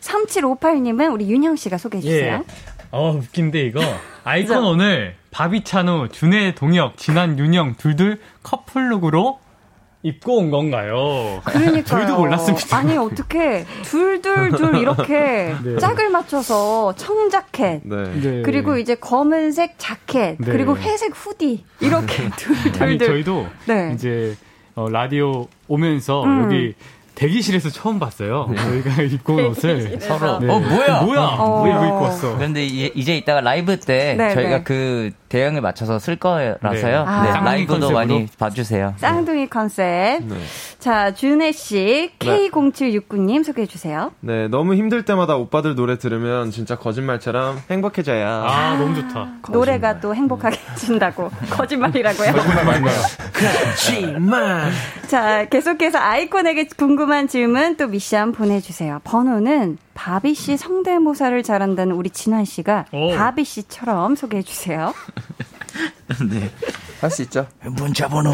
[0.00, 2.34] 3758님은 우리 윤형 씨가 소개해 주세요.
[2.34, 2.42] 예.
[2.90, 3.80] 어, 웃긴데, 이거.
[4.24, 4.64] 아이콘?
[4.64, 9.38] 오늘, 바비찬우, 준혜, 동혁, 진한, 윤영, 둘둘 커플룩으로
[10.02, 11.40] 입고 온 건가요?
[11.44, 11.82] 그러니까요.
[11.84, 12.76] 저희도 몰랐습니다.
[12.76, 15.76] 아니 어떻게 둘둘둘 이렇게 네.
[15.78, 18.20] 짝을 맞춰서 청자켓 네.
[18.20, 18.42] 네.
[18.42, 20.52] 그리고 이제 검은색 자켓 네.
[20.52, 23.90] 그리고 회색 후디 이렇게 둘둘둘 아니, 저희도 네.
[23.94, 24.36] 이제,
[24.76, 26.44] 어, 라디오 오면서 음.
[26.44, 26.74] 여기
[27.18, 28.48] 대기실에서 처음 봤어요.
[28.56, 29.98] 저희가 입고 온 옷을.
[30.00, 30.38] 서로.
[30.38, 30.48] 네.
[30.52, 31.02] 어, 뭐야?
[31.02, 31.20] 뭐야?
[31.38, 31.62] 어.
[31.64, 32.36] 왜 이거 입고 왔어?
[32.36, 34.62] 그런데 이- 이제 이따가 라이브 때 네, 저희가 네.
[34.62, 36.60] 그 대형을 맞춰서 쓸 거라서요.
[36.72, 36.78] 네.
[36.80, 36.88] 네.
[36.88, 37.40] 아.
[37.44, 37.94] 라이브도 컨셉으로?
[37.98, 38.94] 많이 봐주세요.
[38.98, 40.36] 쌍둥이 컨셉 네.
[40.78, 44.12] 자 준혜 씨 K0769님 소개해 주세요.
[44.20, 48.26] 네, 너무 힘들 때마다 오빠들 노래 들으면 진짜 거짓말처럼 행복해져요.
[48.46, 49.28] 아, 너무 좋다.
[49.50, 52.32] 노래가 또 행복하게 해준다고 거짓말이라고요.
[53.32, 54.70] 거짓말.
[55.08, 59.00] 자, 계속해서 아이콘에게 궁금 한 질문 또 미션 보내주세요.
[59.04, 63.14] 번호는 바비 씨 성대모사를 잘한다는 우리 진환 씨가 오.
[63.16, 64.92] 바비 씨처럼 소개해 주세요.
[66.30, 66.50] 네.
[67.00, 67.46] 할 수 있죠?
[67.62, 68.32] 문자번호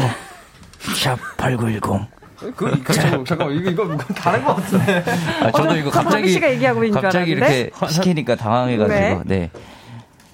[0.79, 2.07] 샵8910.
[2.37, 2.51] 그,
[2.83, 5.03] 그, 잠깐만, 잠깐만, 이거, 이거, 다른 거 같은데.
[5.41, 7.59] 아, 저도 이거 바비 갑자기 씨가 얘기하고 있는 줄 갑자기 알았는데.
[7.59, 9.21] 이렇게 시키니까 당황해가지고 네.
[9.25, 9.51] 네.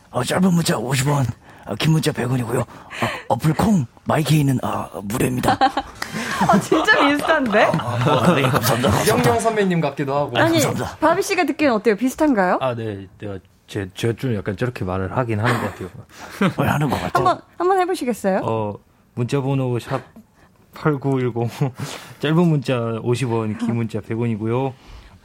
[0.10, 1.26] 어, 짧은 문자 50원,
[1.66, 2.66] 어, 긴 문자 100원이고요.
[3.28, 5.54] 어, 플 콩 마이케이는 아, 무료입니다.
[5.54, 7.64] 어, 진짜 비슷한데?
[7.66, 9.04] 어, 네, 감사합니다.
[9.04, 10.38] 이영경 선배님 같기도 하고.
[10.38, 10.98] 아니, 감사합니다.
[10.98, 11.96] 바비 씨가 듣기엔 어때요?
[11.96, 12.58] 비슷한가요?
[12.62, 13.08] 아, 네.
[13.20, 15.90] 내가 제, 제가 좀 약간 저렇게 말을 하긴 하는 것 같아요.
[16.58, 17.12] 뭘 하는 것 같아.
[17.20, 18.42] 한번, 한번 해보시겠어요?
[18.44, 18.74] 어,
[19.14, 20.02] 문자번호 샵
[20.74, 21.50] 8910.
[22.20, 24.74] 짧은 문자 50원, 긴 문자 100원이고요.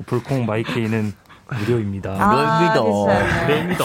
[0.07, 1.13] 불콩 마이케이는
[1.49, 2.11] 무료입니다.
[2.19, 3.47] 아, 비슷하네.
[3.47, 3.85] 네입니다.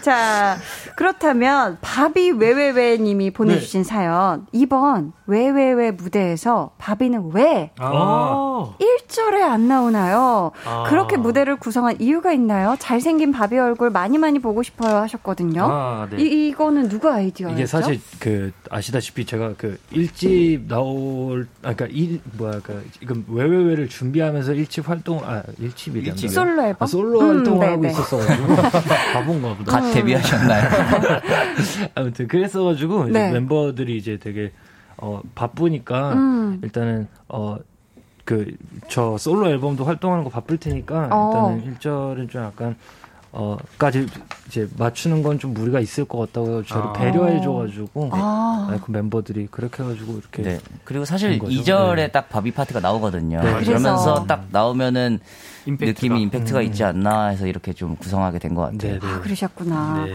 [0.00, 0.56] 자,
[0.96, 3.88] 그렇다면 바비 왜왜왜 님이 보내주신 네.
[3.88, 4.46] 사연.
[4.52, 8.74] 이번 왜왜왜 무대에서 바비는 왜 아.
[8.78, 10.52] 1절에 안 나오나요?
[10.64, 10.84] 아.
[10.86, 12.76] 그렇게 무대를 구성한 이유가 있나요?
[12.78, 15.64] 잘생긴 바비 얼굴 많이 많이 보고 싶어요 하셨거든요.
[15.68, 16.22] 아, 네.
[16.22, 17.56] 이, 이거는 누가 아이디어였죠?
[17.56, 23.88] 이게 사실 그 아시다시피 제가 그 일집 나올 아 그러니까 일 뭐야 그 지금 왜왜왜를
[23.88, 26.30] 준비하면서 일집 활동 아 일집이 일집.
[26.30, 26.76] 솔로 앨범?
[26.78, 27.90] 아, 솔로 음, 활동을 네, 하고 네.
[27.90, 28.56] 있었어 가지고
[29.12, 29.72] 바본가 보다.
[29.80, 30.83] 갓 데뷔하셨나요?
[31.94, 33.32] 아무튼 그랬어가지고 이제 네.
[33.32, 34.52] 멤버들이 이제 되게
[34.96, 36.60] 어 바쁘니까 음.
[36.62, 37.56] 일단은 어
[38.24, 38.56] 그
[38.88, 41.58] 저 솔로 앨범도 활동하는 거 바쁠 테니까 어.
[41.58, 42.74] 일단은 1절은 좀 약간
[43.32, 44.06] 어까지
[44.46, 46.92] 이제 맞추는 건 좀 무리가 있을 것 같다고 저를 아.
[46.94, 48.68] 배려해 줘가지고 아.
[48.70, 50.58] 네, 그 멤버들이 그렇게 해가지고 이렇게 네.
[50.84, 51.52] 그리고 사실 된 거죠.
[51.52, 52.08] 2절에 네.
[52.08, 53.42] 딱 바비 파트가 나오거든요.
[53.42, 53.52] 네.
[53.52, 54.26] 그러면서 그래서.
[54.26, 55.18] 딱 나오면은
[55.66, 55.86] 임팩트가.
[55.90, 56.64] 느낌이 임팩트가 음.
[56.64, 58.78] 있지 않나 해서 이렇게 좀 구성하게 된 것 같아요.
[58.78, 59.06] 네, 네.
[59.06, 60.06] 아, 그러셨구나.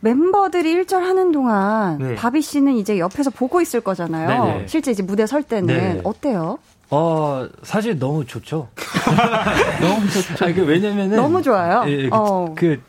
[0.00, 0.14] 네.
[0.14, 2.14] 멤버들이 1절 하는 동안 네.
[2.14, 4.44] 바비 씨는 이제 옆에서 보고 있을 거잖아요.
[4.44, 4.66] 네, 네.
[4.66, 6.00] 실제 이제 무대 설 때는 네.
[6.04, 6.58] 어때요?
[6.90, 8.68] 어 사실 너무 좋죠.
[9.80, 10.44] 너무 좋죠.
[10.44, 11.84] 아니, 그 왜냐면은 너무 좋아요.
[11.86, 12.54] 예, 예, 그, 어.
[12.56, 12.80] 그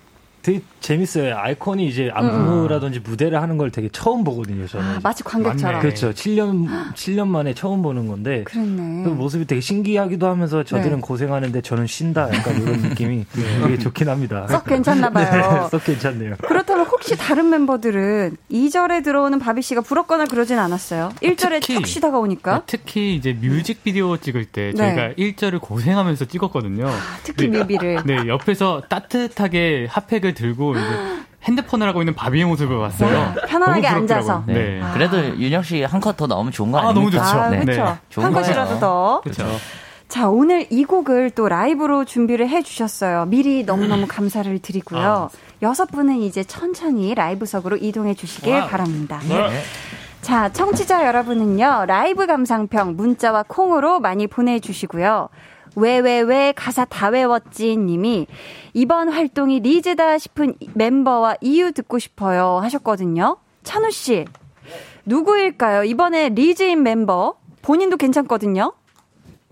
[0.42, 1.38] 되게 재밌어요.
[1.38, 4.68] 아이콘이 이제 안무라든지 무대를 하는 걸 되게 처음 보거든요.
[4.68, 4.86] 저는.
[4.86, 5.76] 아, 마치 관객처럼.
[5.76, 5.80] 맞네.
[5.82, 6.12] 그렇죠.
[6.12, 9.04] 7년 7년 만에 처음 보는 건데 그랬네.
[9.04, 11.02] 그 모습이 되게 신기하기도 하면서 저들은 네.
[11.02, 12.34] 고생하는데 저는 쉰다.
[12.34, 13.26] 약간 이런 느낌이
[13.64, 14.48] 되게 좋긴 합니다.
[14.50, 15.62] 썩 괜찮나 봐요.
[15.64, 16.36] 네, 썩 괜찮네요.
[16.48, 21.10] 그렇다면 혹시 다른 멤버들은 2절에 들어오는 바비 씨가 부럽거나 그러진 않았어요?
[21.22, 22.56] 1절에 특히- 쭉 쉬다가 오니까?
[22.56, 24.96] 네, 특히 이제 뮤직비디오 찍을 때 네.
[24.96, 26.90] 저희가 1절을 고생하면서 찍었거든요.
[27.24, 27.60] 특히 네.
[27.60, 28.02] 뮤비를.
[28.06, 33.18] 네, 옆에서 따뜻하게 핫팩을 들고 이제 핸드폰을 하고 있는 바비의 모습을 봤어요.
[33.18, 33.88] 와, 편안하게.
[33.88, 34.44] 앉아서.
[34.48, 34.80] 네.
[34.82, 34.92] 아.
[34.94, 37.00] 그래도 윤영 씨한 컷 더 나오면 좋은 거 아, 아닙니까?
[37.00, 37.40] 너무 좋죠.
[37.40, 37.60] 아, 네.
[37.62, 37.98] 그렇죠.
[38.10, 38.80] 좋은 한 거예요.
[38.80, 39.22] 더.
[39.24, 39.48] 그렇죠.
[40.08, 43.26] 자, 오늘 이 곡을 또 라이브로 준비를 해 주셨어요.
[43.26, 45.30] 미리 너무너무 감사를 드리고요.
[45.62, 49.20] 여섯 분은 이제 천천히 라이브석으로 이동해 주시길 바랍니다.
[49.28, 49.64] 네.
[50.22, 55.30] 자, 청취자 여러분은요, 라이브 감상평 문자와 콩으로 많이 보내주시고요.
[55.76, 58.28] 왜, 왜, 왜 가사 다 외웠지 님이
[58.74, 63.38] 이번 활동이 리즈다 싶은 멤버와 이유 듣고 싶어요 하셨거든요.
[63.64, 64.26] 찬우 씨,
[65.06, 65.84] 누구일까요?
[65.84, 68.74] 이번에 리즈인 멤버, 본인도 괜찮거든요.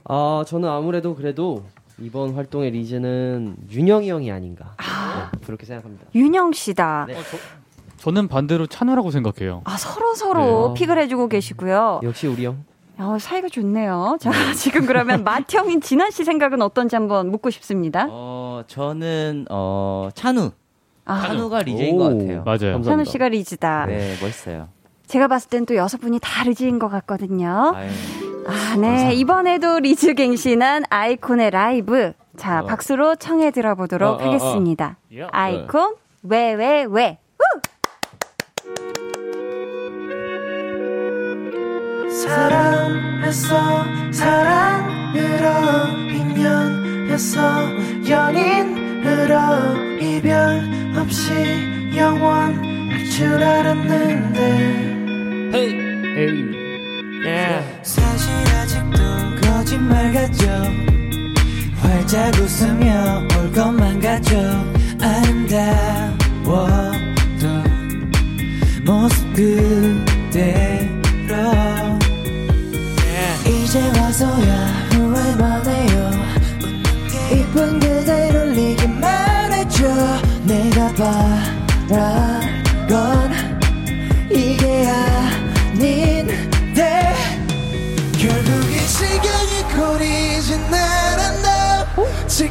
[0.05, 1.63] 아, 저는 아무래도 그래도
[1.99, 4.75] 이번 활동의 리즈는 윤영이 형이 아닌가.
[4.77, 6.05] 네, 그렇게 생각합니다.
[6.15, 7.05] 윤영 씨다.
[7.07, 7.15] 네.
[7.97, 9.61] 저는 반대로 찬우라고 생각해요.
[9.65, 10.79] 아, 서로 서로 네.
[10.79, 11.99] 픽을 해주고 계시고요.
[12.03, 12.63] 역시 우리 형.
[12.99, 14.17] 어, 사이가 좋네요.
[14.19, 18.07] 자, 지금 그러면 맏형인 진환 씨 생각은 어떤지 한번 묻고 싶습니다.
[18.09, 20.51] 어, 저는 어, 찬우.
[21.05, 22.43] 아, 찬우가 리즈인 것 같아요.
[22.43, 22.73] 맞아요.
[22.73, 22.89] 감사합니다.
[22.91, 23.85] 찬우 씨가 리즈다.
[23.87, 24.67] 네, 멋있어요.
[25.07, 27.73] 제가 봤을 땐 또 여섯 분이 다 리즈인 것 같거든요.
[27.75, 27.89] 아유,
[28.47, 29.13] 아, 네.
[29.15, 32.13] 이번에도 리즈 갱신한 아이콘의 라이브.
[32.37, 34.27] 자, 박수로 청해 들어보도록 어, 어, 어.
[34.27, 34.97] 하겠습니다.
[35.13, 35.23] 예.
[35.31, 37.17] 아이콘, 왜, 왜, 왜.
[42.29, 45.47] 사랑했어 사랑으로
[46.13, 47.39] 인연했어
[48.07, 49.33] 연인으로
[49.99, 50.61] 이별
[50.95, 51.33] 없이
[51.95, 54.79] 영원할 줄 알았는데.
[57.81, 58.99] 사실 아직도
[59.41, 60.45] 거짓말 같죠.
[61.81, 64.37] 활짝 웃으며 올 것만 같죠.
[65.01, 66.59] 아름다워도
[68.85, 70.98] 모습 그대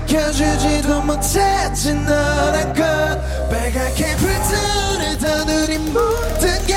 [0.09, 6.75] 지켜주지도 못했지 너란 건 빨갛게 불타오르던 우리 모든 게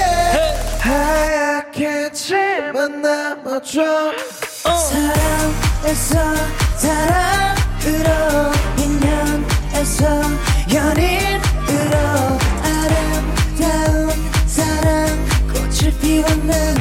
[0.79, 4.11] 하얗게 질만 남아줘.
[4.63, 6.35] 사랑했어
[6.75, 10.05] 사랑으로 인연했어
[10.73, 11.97] 연인으로
[12.63, 14.11] 아름다운
[14.45, 15.07] 사랑
[15.53, 16.80] 꽃을 피웠는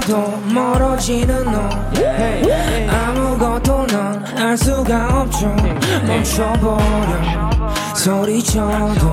[0.00, 1.68] 꿈속에서도 멀어지는 너.
[2.90, 5.54] 아무것도 넌알 수가 없죠.
[6.06, 7.50] 멈춰버려.
[7.96, 9.08] 소리쳐도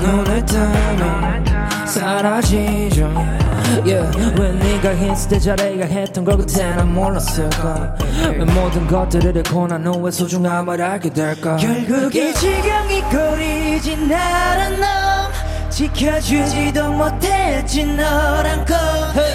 [0.00, 3.12] 눈을 뜨면 사라지죠.
[3.86, 4.18] Yeah.
[4.38, 7.96] 왜 네가 있을 때 잘해가 했던 걸 그때 난 몰랐을까
[8.28, 11.56] 왜 모든 것들을 잃고 난 후에 소중함을 알게 될까?
[11.56, 15.11] 결국 이 지경이 거리진 않은 너
[15.72, 18.76] 지켜주지도 못했지 너란 건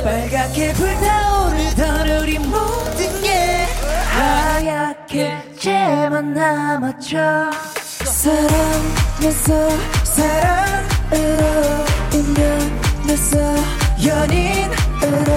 [0.03, 3.65] 빨갛게 불타오르던 우리 모든 게.
[4.11, 5.43] 하얗게 예.
[5.59, 7.17] 제만 남았죠
[8.05, 9.69] 사랑에서
[10.03, 13.37] 사랑으로 인연에서
[14.05, 15.33] 연인으로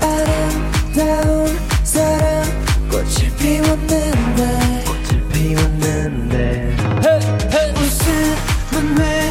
[0.00, 2.42] 아름다운 사랑.
[2.90, 4.84] 꽃을 피웠는데.
[4.86, 6.76] 꽃을 피웠는데.
[7.76, 9.30] 웃음은 왜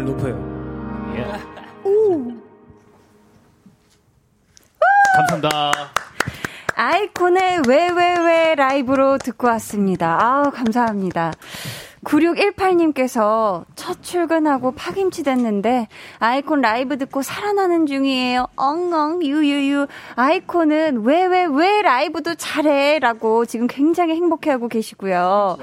[0.00, 0.60] 볼륨을 높여요.
[5.16, 5.72] 감사합니다.
[6.74, 10.18] 아이콘의 왜 왜 왜 라이브로 듣고 왔습니다.
[10.20, 11.32] 아우, 감사합니다.
[12.04, 18.46] 9618님께서 첫 출근하고 파김치 됐는데 아이콘 라이브 듣고 살아나는 중이에요.
[18.56, 19.86] 엉엉 유유유.
[20.16, 25.58] 아이콘은 왜 왜 왜 라이브도 잘해라고 지금 굉장히 행복해하고 계시고요.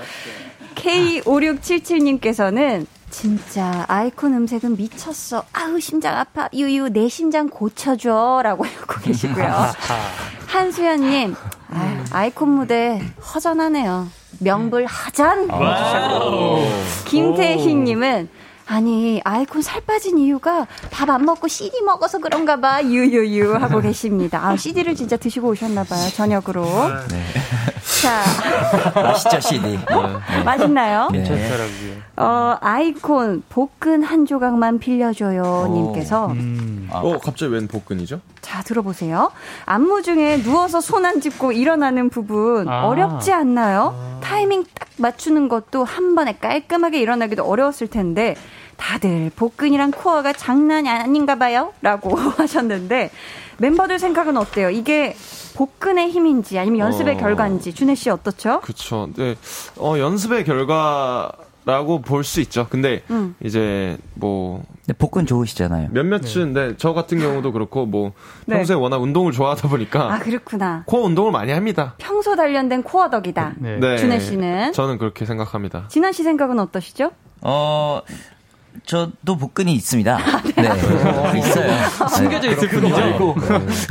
[0.76, 5.44] K5677님께서는 진짜 아이콘 음색은 미쳤어.
[5.54, 6.50] 아우 심장 아파.
[6.54, 9.48] 유유 내 심장 고쳐줘라고 하고 계시고요.
[10.48, 11.36] 한수연님
[11.70, 13.02] 아, 아이콘 무대
[13.34, 14.08] 허전하네요.
[14.40, 15.50] 명불허전.
[15.50, 16.62] 와우.
[17.06, 18.30] 김태희님은
[18.68, 24.46] 아니 아이콘 살 빠진 이유가 밥 안 먹고 CD 먹어서 그런가 봐 유유유 하고 계십니다.
[24.46, 26.66] 아 CD를 진짜 드시고 오셨나 봐요 저녁으로.
[28.02, 28.22] 자
[29.02, 29.80] 맛있죠, CD.
[30.44, 31.08] 맛있나요?
[31.14, 31.24] 네.
[32.18, 36.34] 어 아이콘 복근 한 조각만 빌려줘요 님께서
[36.90, 38.20] 어, 갑자기 웬 복근이죠?
[38.42, 39.32] 자 들어보세요.
[39.66, 42.86] 안무 중에 누워서 손 안 짚고 일어나는 부분 아.
[42.88, 44.20] 어렵지 않나요?
[44.22, 48.36] 타이밍 딱 맞추는 것도 한 번에 깔끔하게 일어나기도 어려웠을 텐데
[48.78, 51.74] 다들 복근이랑 코어가 장난이 아닌가 봐요?
[51.82, 53.12] 라고 하셨는데
[53.58, 54.70] 멤버들 생각은 어때요?
[54.70, 55.16] 이게
[55.56, 57.18] 복근의 힘인지 아니면 연습의 어.
[57.18, 58.62] 결과인지 준혜 씨 어떻죠?
[58.62, 59.10] 그쵸.
[59.16, 59.36] 네.
[59.78, 61.32] 어, 연습의 결과
[61.66, 62.68] 라고 볼 수 있죠.
[62.70, 63.36] 근데 음.
[63.44, 64.64] 이제 뭐
[64.98, 65.90] 복근 좋으시잖아요.
[65.92, 66.74] 몇몇은 네.
[66.78, 68.14] 저 같은 경우도 그렇고 뭐
[68.46, 68.56] 네.
[68.56, 70.84] 평소에 워낙 운동을 좋아하다 보니까 아 그렇구나.
[70.86, 71.96] 코어 운동을 많이 합니다.
[71.98, 73.56] 평소 단련된 코어 덕이다.
[73.58, 73.98] 네.
[73.98, 75.88] 준혜 씨는 저는 그렇게 생각합니다.
[75.90, 77.12] 진한 씨 생각은 어떠시죠?
[77.42, 78.02] 어,
[78.86, 80.18] 저도 복근이 있습니다.
[80.56, 81.40] 네.
[81.40, 82.08] 있어요.
[82.10, 82.74] 숨겨져 있을 네.
[82.80, 83.36] 뿐이죠.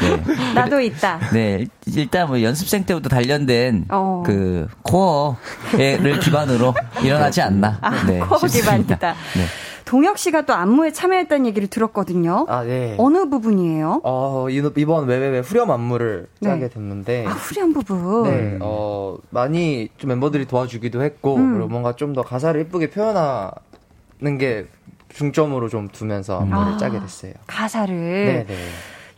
[0.01, 0.53] 네.
[0.55, 1.21] 나도 있다.
[1.33, 4.23] 네, 일단 뭐 연습생 때부터 단련된 어.
[4.25, 7.79] 그 코어를 기반으로 일어나지 않나.
[7.81, 8.39] 아, 네, 코어.
[8.39, 9.15] 기반이다.
[9.37, 9.45] 네.
[9.85, 12.45] 동혁 씨가 또 안무에 참여했다는 얘기를 들었거든요.
[12.49, 12.97] 아, 네.
[12.99, 14.01] 어느 부분이에요?
[14.03, 16.51] 어, 이- 이번 왜왜왜 후렴 안무를 네.
[16.51, 17.25] 짜게 됐는데.
[17.29, 18.25] 아, 후렴 부분.
[18.25, 21.53] 네, 어, 많이 좀 멤버들이 도와주기도 했고, 음.
[21.55, 24.67] 그리고 뭔가 좀 더 가사를 예쁘게 표현하는 게
[25.09, 26.77] 중점으로 좀 두면서 안무를 아.
[26.77, 27.33] 짜게 됐어요.
[27.47, 27.95] 가사를.
[27.95, 28.57] 네네.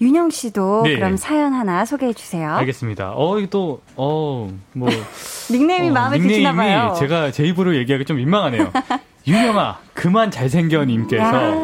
[0.01, 0.94] 윤영 씨도 네.
[0.94, 2.53] 그럼 사연 하나 소개해 주세요.
[2.53, 3.14] 알겠습니다.
[3.16, 4.88] 어, 이게 또, 어, 뭐.
[5.51, 6.94] 닉네임이 어, 마음에 닉네임이 드시나 봐요.
[6.98, 8.70] 제가 제 입으로 얘기하기 좀 민망하네요.
[9.27, 11.55] 윤영아, 그만 잘생겨님께서 야.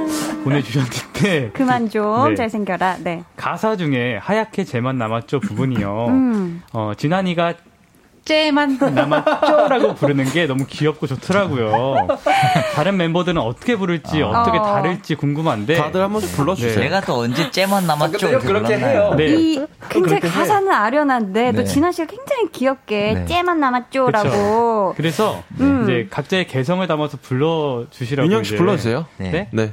[0.42, 1.50] 보내주셨는데.
[1.54, 2.34] 그만 좀 네.
[2.34, 2.98] 잘생겨라.
[3.04, 3.22] 네.
[3.36, 6.06] 가사 중에 하얗게 쟤만 남았죠 부분이요.
[6.08, 6.62] 음.
[6.72, 7.54] 어, 진한이가
[8.24, 12.08] 쟤만 남았죠라고 부르는 게 너무 귀엽고 좋더라고요.
[12.74, 14.40] 다른 멤버들은 어떻게 부를지 아.
[14.40, 14.62] 어떻게 어.
[14.62, 16.74] 다를지 궁금한데 다들 한 번씩 불러주세요.
[16.74, 18.28] 제가 또 언제 째만 남았죠?
[18.28, 19.14] 이렇게 불렀나요?
[19.14, 19.26] 네.
[19.26, 21.64] 이 굉장히 그렇게 가사는 아련한데 또 네.
[21.64, 23.24] 진아 씨가 굉장히 귀엽게 네.
[23.26, 24.94] 쟤만 남았죠라고.
[24.96, 25.82] 그래서 음.
[25.84, 28.26] 이제 각자의 개성을 담아서 불러주시라고.
[28.26, 28.56] 윤영 씨 이제.
[28.56, 29.06] 불러주세요.
[29.18, 29.48] 네.
[29.50, 29.72] 네.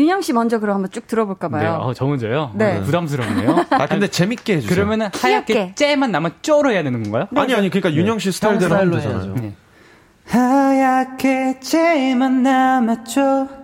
[0.00, 1.58] 윤영 씨 먼저 그럼 한번 쭉 들어볼까 네.
[1.58, 1.78] 봐요.
[1.82, 2.52] 어, 저 먼저요?
[2.54, 2.78] 네.
[2.78, 3.66] 어, 부담스럽네요.
[3.70, 4.74] 아, 근데 재밌게 해주세요.
[4.74, 5.74] 그러면은 하얗게 귀엽게.
[5.74, 7.26] 쟤만 남았죠로 해야 되는 건가요?
[7.36, 9.34] 아니, 아니, 그러니까 윤영 씨 스타일대로 하면 되잖아요.
[9.34, 9.54] 네.
[10.26, 13.59] 하얗게 쟤만 남았죠.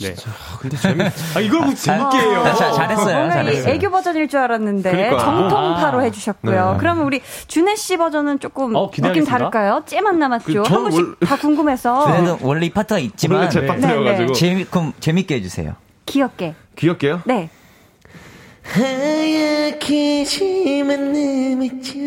[0.00, 0.14] 네.
[0.60, 1.02] 근데 재밌.
[1.36, 2.42] 아 이걸 뭐 재밌게 해요.
[2.42, 5.18] 뭔가 이 애교 버전일 줄 알았는데 그러니까요.
[5.18, 6.02] 정통파로 아.
[6.02, 6.72] 해주셨고요.
[6.72, 6.76] 네.
[6.78, 9.24] 그러면 우리 준혜 씨 버전은 조금 어, 느낌.
[9.24, 9.82] 다를까요?
[9.86, 10.62] 쟤만 남았죠.
[10.62, 14.32] 그, 한 번씩 원- 다 궁금해서 그래도 원래 이 파트가 있지만 원래 제 파트여가지고.
[14.32, 15.74] 재미, 그럼 재밌게 해주세요.
[16.06, 16.54] 귀엽게.
[16.76, 17.20] 귀엽게요?
[17.24, 17.50] 네.
[18.70, 21.98] 하얗게 쟤만 남았죠.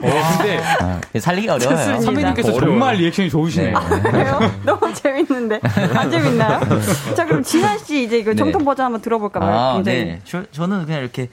[0.00, 1.76] 어, 근데 아, 살리기 어려워요.
[1.76, 2.00] 좋습니다.
[2.02, 3.74] 선배님께서 정말 리액션이 좋으시네요.
[4.02, 4.38] 그래요?
[4.64, 5.60] 너무 재밌는데.
[5.94, 6.60] 안 재밌나요?
[7.16, 8.64] 자, 그럼 진아 씨 이제 이거 정통 네.
[8.64, 9.52] 버전 한번 들어볼까 봐요.
[9.52, 10.04] 아, 굉장히.
[10.04, 10.20] 네.
[10.24, 11.28] 저, 저는 그냥 이렇게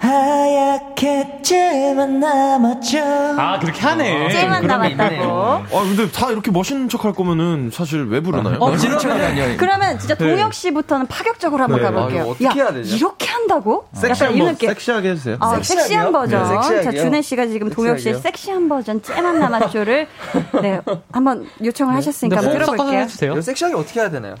[0.00, 2.98] 하얗게 쟤만 남았죠.
[3.38, 4.30] 아, 그렇게 하네.
[4.30, 5.30] 쟤만 그런 게 남았다고.
[5.30, 8.56] 아 근데 다 이렇게 멋있는 척 할 거면은 사실 왜 부르나요?
[8.60, 10.30] 어, 그러면, 그러면 진짜 네.
[10.30, 11.84] 동혁 씨부터는 파격적으로 한번 네.
[11.84, 12.22] 가볼게요.
[12.22, 12.94] 아, 어떻게 해야 되냐?
[12.94, 13.88] 이렇게 한다고?
[13.94, 14.66] 섹시한 약간 이 버.
[14.68, 15.36] 섹시하게 해주세요.
[15.40, 16.42] 아, 섹시한 버전.
[16.42, 16.82] 네, 섹시하게요.
[16.82, 18.14] 자, 준혜 씨가 지금 동혁 씨의.
[18.20, 20.06] 섹시한 버전 쟤만 남았죠를
[20.62, 20.80] 네,
[21.12, 23.06] 한번 요청을 하셨으니까 한번 들어볼게요.
[23.32, 24.34] 이거 섹시하게 어떻게 해야 되나요?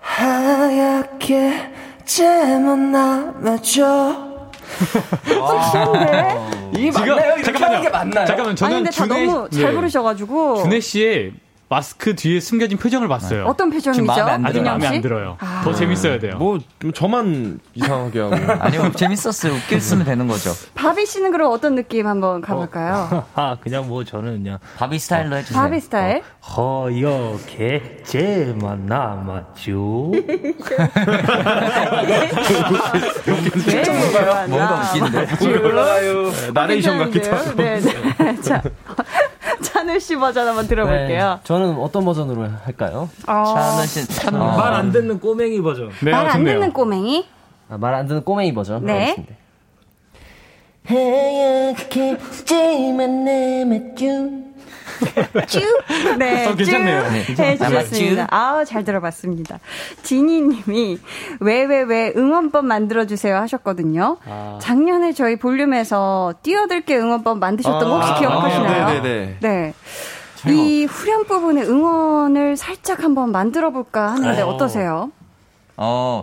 [0.00, 1.72] 하얗게
[2.04, 4.34] 쟤만 남았죠.
[6.76, 7.26] 이게 지금- 맞나요?
[7.36, 7.72] 이렇게 잠깐만요.
[7.76, 8.26] 하는 게 맞나요?
[8.26, 9.72] 잠깐만, 저는 아니 근데 다 준혜- 너무 잘 네.
[9.74, 11.32] 부르셔가지고 준혜 씨의
[11.74, 13.46] 마스크 뒤에 숨겨진 표정을 봤어요.
[13.46, 14.12] 어떤 표정이죠?
[14.12, 14.94] 아주 민영 마음에 씨?
[14.94, 15.36] 안 들어요.
[15.40, 15.62] 아.
[15.64, 16.36] 더 재밌어야 돼요.
[16.38, 16.60] 뭐
[16.94, 18.36] 저만 이상하게 하고.
[18.62, 19.54] 아니요, 재밌었어요.
[19.54, 20.52] 웃겼으면 되는 거죠.
[20.76, 23.24] 바비 씨는 그럼 어떤 느낌 한번 가볼까요?
[23.34, 25.60] 아, 그냥 뭐 저는 그냥 바비 스타일로 해주세요.
[25.60, 26.22] 바비 스타일.
[26.56, 30.12] 허옇게 쟤만 남았죠.
[33.66, 33.82] 네,
[34.48, 35.58] 뭔가 웃긴데.
[35.58, 36.30] 올라가요.
[36.52, 37.54] 나레이션 같기도 하고.
[37.56, 38.40] 네, 네.
[38.42, 38.62] 자,
[39.64, 41.30] 찬우 씨 버전 한번 들어볼게요.
[41.34, 43.08] 네, 저는 어떤 버전으로 할까요?
[43.26, 43.44] 어.
[43.56, 44.30] 찬우 씨.
[44.30, 45.90] 말안 듣는 꼬맹이 버전.
[46.02, 47.26] 네, 말안 듣는 꼬맹이.
[47.70, 48.84] 아, 말안 듣는 꼬맹이 버전.
[48.84, 49.10] 네.
[49.10, 49.34] 알겠습니다.
[50.86, 54.53] 하얗게 쟤만 남았죠.
[55.48, 55.62] 쭉.
[56.18, 57.10] 네, 어, 괜찮네요.
[57.10, 57.24] 네.
[57.24, 58.26] 쭉 해주셨습니다.
[58.30, 59.58] 아, 잘 들어봤습니다.
[60.02, 60.98] 지니 님이
[61.40, 64.18] 왜 왜 왜 응원법 만들어주세요 하셨거든요.
[64.26, 64.58] 아.
[64.60, 68.84] 작년에 저희 볼륨에서 뛰어들게 응원법 만드셨던 거 혹시 아, 기억하시나요?
[68.86, 69.36] 아, 네네네.
[69.40, 69.74] 네.
[70.46, 74.48] 이 후렴 부분에 응원을 살짝 한번 만들어 볼까 하는데 어.
[74.48, 75.10] 어떠세요?
[75.76, 76.22] 어,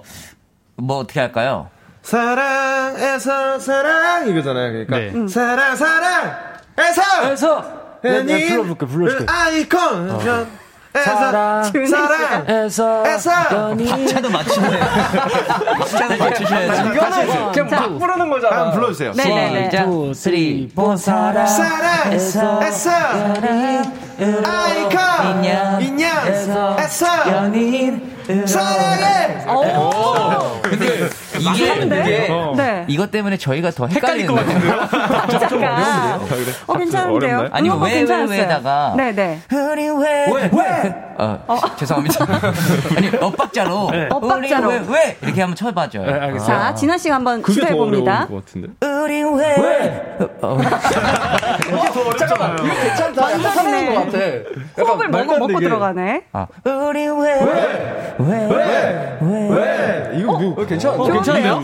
[0.76, 1.70] 뭐 어떻게 할까요?
[2.04, 4.86] 사랑에서 사랑 이거잖아요.
[4.86, 5.28] 그러니까 네.
[5.28, 9.26] 사랑 사랑에서 에서 네, 네, 불러볼게, 불러줄게.
[9.28, 10.20] 아이콘 어.
[10.94, 14.80] 에서 사랑, 사랑 에서 에서 박자도 맞추네.
[14.80, 16.82] 박자도 맞추셔야지.
[16.82, 18.56] 이거는 그냥 막 부르는 거잖아.
[18.58, 19.14] 한번 불러주세요.
[19.14, 19.88] 시작.
[19.88, 21.48] 2, 3, 4, 사랑.
[21.48, 22.90] 사랑 에서 에서
[24.46, 25.00] 아이콘
[25.40, 25.82] 인연.
[25.82, 26.76] 인연 에서
[27.32, 28.12] 연인.
[28.46, 29.46] 사랑해
[30.62, 31.10] 근데
[31.42, 31.74] 이게?
[31.76, 32.86] 이게 네.
[32.88, 35.40] 이것 때문에 저희가 더 헷갈리는 것 같은데요?
[35.50, 36.20] 잠깐.
[36.68, 37.50] 어, 괜찮은데요?
[37.52, 38.30] 아니 응원법 왜 괜찮았어요.
[38.30, 39.42] 왜 왜다가 네네.
[39.52, 40.96] 우리 왜, 왜?
[41.18, 41.40] 어,
[41.78, 42.26] 죄송합니다.
[42.98, 44.08] 아니 엇박자로 네.
[44.10, 44.70] 엇박자로.
[44.70, 46.10] 왜, 왜 이렇게 한번 쳐봐줘요.
[46.10, 46.38] 아.
[46.40, 48.28] 자, 진아 씨가 한번 그게 더 시도해 어려운 봅니다.
[48.28, 48.68] 것 같은데.
[48.82, 49.56] 우리 왜?
[49.58, 50.18] 왜?
[51.68, 52.56] 이게 더 어렵잖아.
[52.56, 53.32] 이거 괜찮다.
[53.32, 54.18] 약간 살아난 것 같아.
[54.80, 55.60] 호흡을 말도 먹고 안 먹고.
[55.60, 56.24] 들어가네.
[56.34, 56.48] 아.
[56.66, 57.40] 우리 왜?
[58.20, 59.18] 왜?
[59.30, 59.81] 왜?
[60.14, 60.96] 이거 뭐 어, 괜찮아.
[60.96, 61.64] 어, 괜찮아요?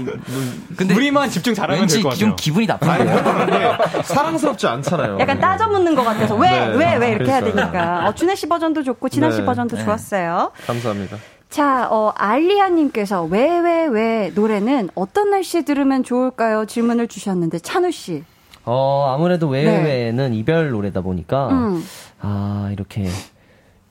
[0.76, 2.28] 근데 우리만 집중 잘하면 왠지 될것 같아요.
[2.30, 4.04] 좀 기분이 나쁜데.
[4.04, 5.18] 사랑스럽지 않잖아요.
[5.20, 6.68] 약간 따져 묻는 것 같아서 왜, 네.
[6.76, 7.42] 왜, 왜 이렇게 해야.
[7.42, 8.08] 되니까.
[8.08, 9.46] 어, 준혜 씨 버전도 좋고, 진아 씨 네.
[9.46, 9.84] 버전도 네.
[9.86, 10.52] 좋았어요.
[10.66, 11.18] 감사합니다.
[11.50, 16.66] 자, 어, 알리아님께서 왜, 왜, 왜 노래는 어떤 날씨에 들으면 좋을까요?
[16.66, 18.24] 질문을 주셨는데, 찬우 씨.
[18.66, 19.64] 어, 아무래도 네.
[19.64, 21.86] 왜왜는 이별 노래다 보니까 음.
[22.20, 23.08] 아, 이렇게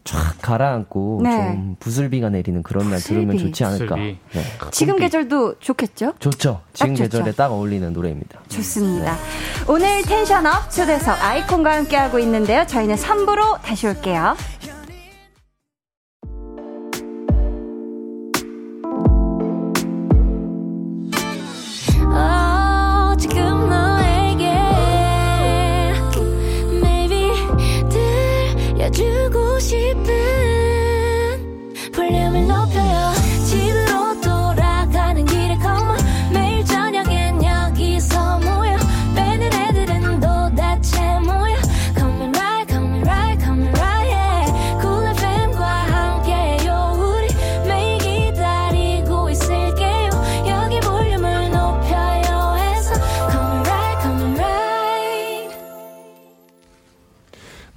[0.07, 1.31] 쫙 가라앉고 네.
[1.31, 3.53] 좀 부슬비가 내리는 그런 날 들으면 부슬비.
[3.53, 3.97] 좋지 않을까.
[3.97, 4.19] 네.
[4.71, 6.15] 지금 계절도 좋겠죠?
[6.21, 6.61] 좋죠.
[6.73, 7.11] 지금 좋죠.
[7.19, 8.41] 계절에 딱 어울리는 노래입니다.
[8.49, 9.17] 좋습니다.
[9.69, 12.65] 오늘 텐션업 초대석 아이콘과 함께하고 있는데요.
[12.67, 14.37] 저희는 3부로 다시 올게요.
[29.59, 30.16] 들려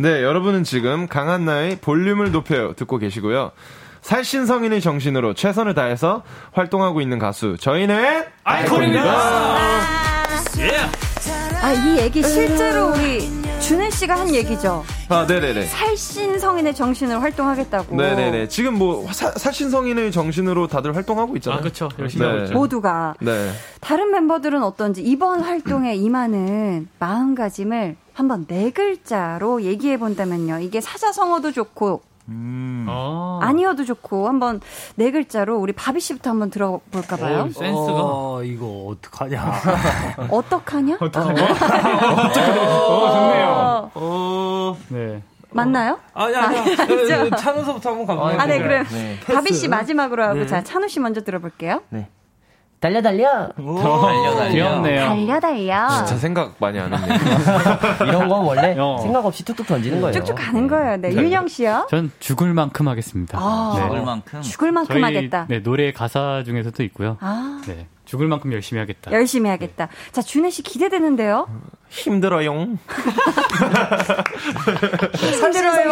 [0.02, 3.52] 네, 여러분은 지금 강한나의 볼륨을 높여요 듣고 계시고요.
[4.02, 6.24] 살신성인의 정신으로 최선을 다해서
[6.54, 9.04] 활동하고 있는 가수 저희는 아이콘입니다.
[11.62, 13.30] 아, 이 얘기 실제로 우리
[13.70, 14.84] 준혜 씨가 한 얘기죠.
[15.10, 15.66] 아, 네네네.
[15.68, 17.96] 살신 성인의 정신으로 활동하겠다고.
[17.96, 18.48] 네네네.
[18.48, 21.60] 지금 뭐 사- 살신 성인의 정신으로 다들 활동하고 있잖아요.
[21.60, 21.88] 아, 그쵸.
[22.00, 22.54] 열심히 하고 있죠.
[22.56, 23.14] 모두가.
[23.22, 23.52] 네.
[23.80, 30.62] 다른 멤버들은 어떤지 이번 활동에 임하는 마음가짐을 한번 네 글자로 얘기해 본다면요.
[30.62, 32.02] 이게 사자성어도 좋고
[32.88, 33.40] 아.
[33.42, 34.62] 아니어도 좋고 한번
[34.96, 37.46] 네 글자로 우리 바비 씨부터 한번 들어볼까 봐요.
[37.48, 37.74] 오, 센스가.
[37.74, 39.62] 어, 이거 어떡하냐.
[40.30, 40.98] 어떡하냐?
[41.00, 41.44] 어떡하냐?
[41.44, 43.92] 어, 좋네요.
[43.96, 44.78] 어.
[44.90, 45.22] 네.
[45.52, 45.98] 맞나요?
[46.14, 47.36] 아니, 아니, 아니죠?
[47.36, 48.40] 찬우서부터 한번 가볼까요?
[48.40, 49.20] 아, 네, 그럼 네.
[49.26, 49.68] 바비 씨.
[49.68, 50.46] 마지막으로 하고 네.
[50.46, 51.82] 자 찬우 씨 먼저 들어볼게요.
[51.90, 52.08] 네.
[52.80, 53.50] 달려 달려.
[53.58, 54.50] 달려, 달려.
[54.52, 55.06] 귀엽네요.
[55.06, 55.90] 달려 달려.
[55.98, 57.18] 진짜 생각 많이 안 했네.
[58.08, 59.00] 이런 건 원래 어.
[59.02, 60.14] 생각 없이 툭툭 던지는 거예요.
[60.14, 60.98] 쭉쭉 가는 거예요.
[60.98, 61.88] 네, 윤영 씨요.
[61.90, 63.38] 전 죽을 만큼 하겠습니다.
[63.38, 63.82] 아, 네.
[63.84, 64.42] 죽을 만큼.
[64.42, 65.46] 죽을 만큼 저희 하겠다.
[65.50, 67.18] 네, 노래 가사 중에서도 있고요.
[67.20, 67.88] 아, 네.
[68.10, 69.12] 죽을 만큼 열심히 하겠다.
[69.12, 69.88] 열심히 하겠다.
[70.12, 71.48] 자, 준혜 씨 기대되는데요.
[71.90, 72.52] 힘들어요.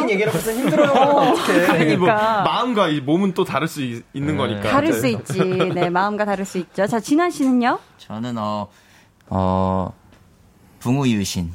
[0.10, 0.90] 얘기를 벌써 힘들어요.
[1.70, 2.42] 아니, 뭐, 그러니까.
[2.42, 4.64] 마음과 이 몸은 또 다를 수 있, 는 거니까.
[4.64, 5.44] 다를 수 있지.
[5.76, 6.88] 네, 마음과 다를 수 있죠.
[6.88, 7.78] 자, 진한 씨는요?
[8.00, 8.68] 저는 어,
[9.28, 9.94] 어,
[10.80, 11.52] 붕우유신.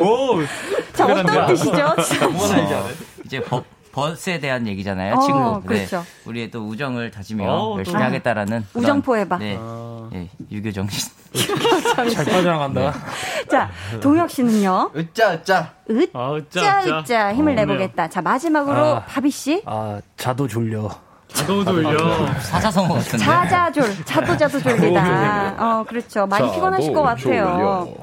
[0.00, 0.40] 오,
[0.92, 1.86] 자, 어떤 뜻이죠?
[1.86, 1.96] 어,
[3.24, 3.42] 이제
[3.94, 5.62] 버, 벗에 대한 얘기잖아요, 어, 친구.
[5.62, 5.98] 그렇죠.
[5.98, 8.04] 네, 우리의 또 우정을 다지며 어, 열심히 또.
[8.04, 8.66] 하겠다라는.
[8.72, 9.38] 그런, 우정포 해봐.
[9.38, 9.58] 네,
[10.14, 11.12] 예, 유교 정신.
[11.94, 12.92] 잘 빠져나간다.
[13.48, 13.70] 자,
[14.00, 14.90] 동혁 씨는요?
[14.96, 15.72] 으짜, 으짜.
[16.12, 18.08] 아, 으짜, 으짜 힘을 어, 내보겠다.
[18.08, 19.04] 자, 마지막으로 아.
[19.04, 19.62] 바비 씨.
[19.64, 20.88] 아, 자도 졸려.
[21.28, 21.96] 자도 돌려.
[22.40, 23.24] 사자성어 같은데.
[23.24, 25.56] 자자졸, 자도 자도 졸리다.
[25.58, 26.26] 어, 그렇죠.
[26.26, 27.94] 많이 피곤하실 것 같아요.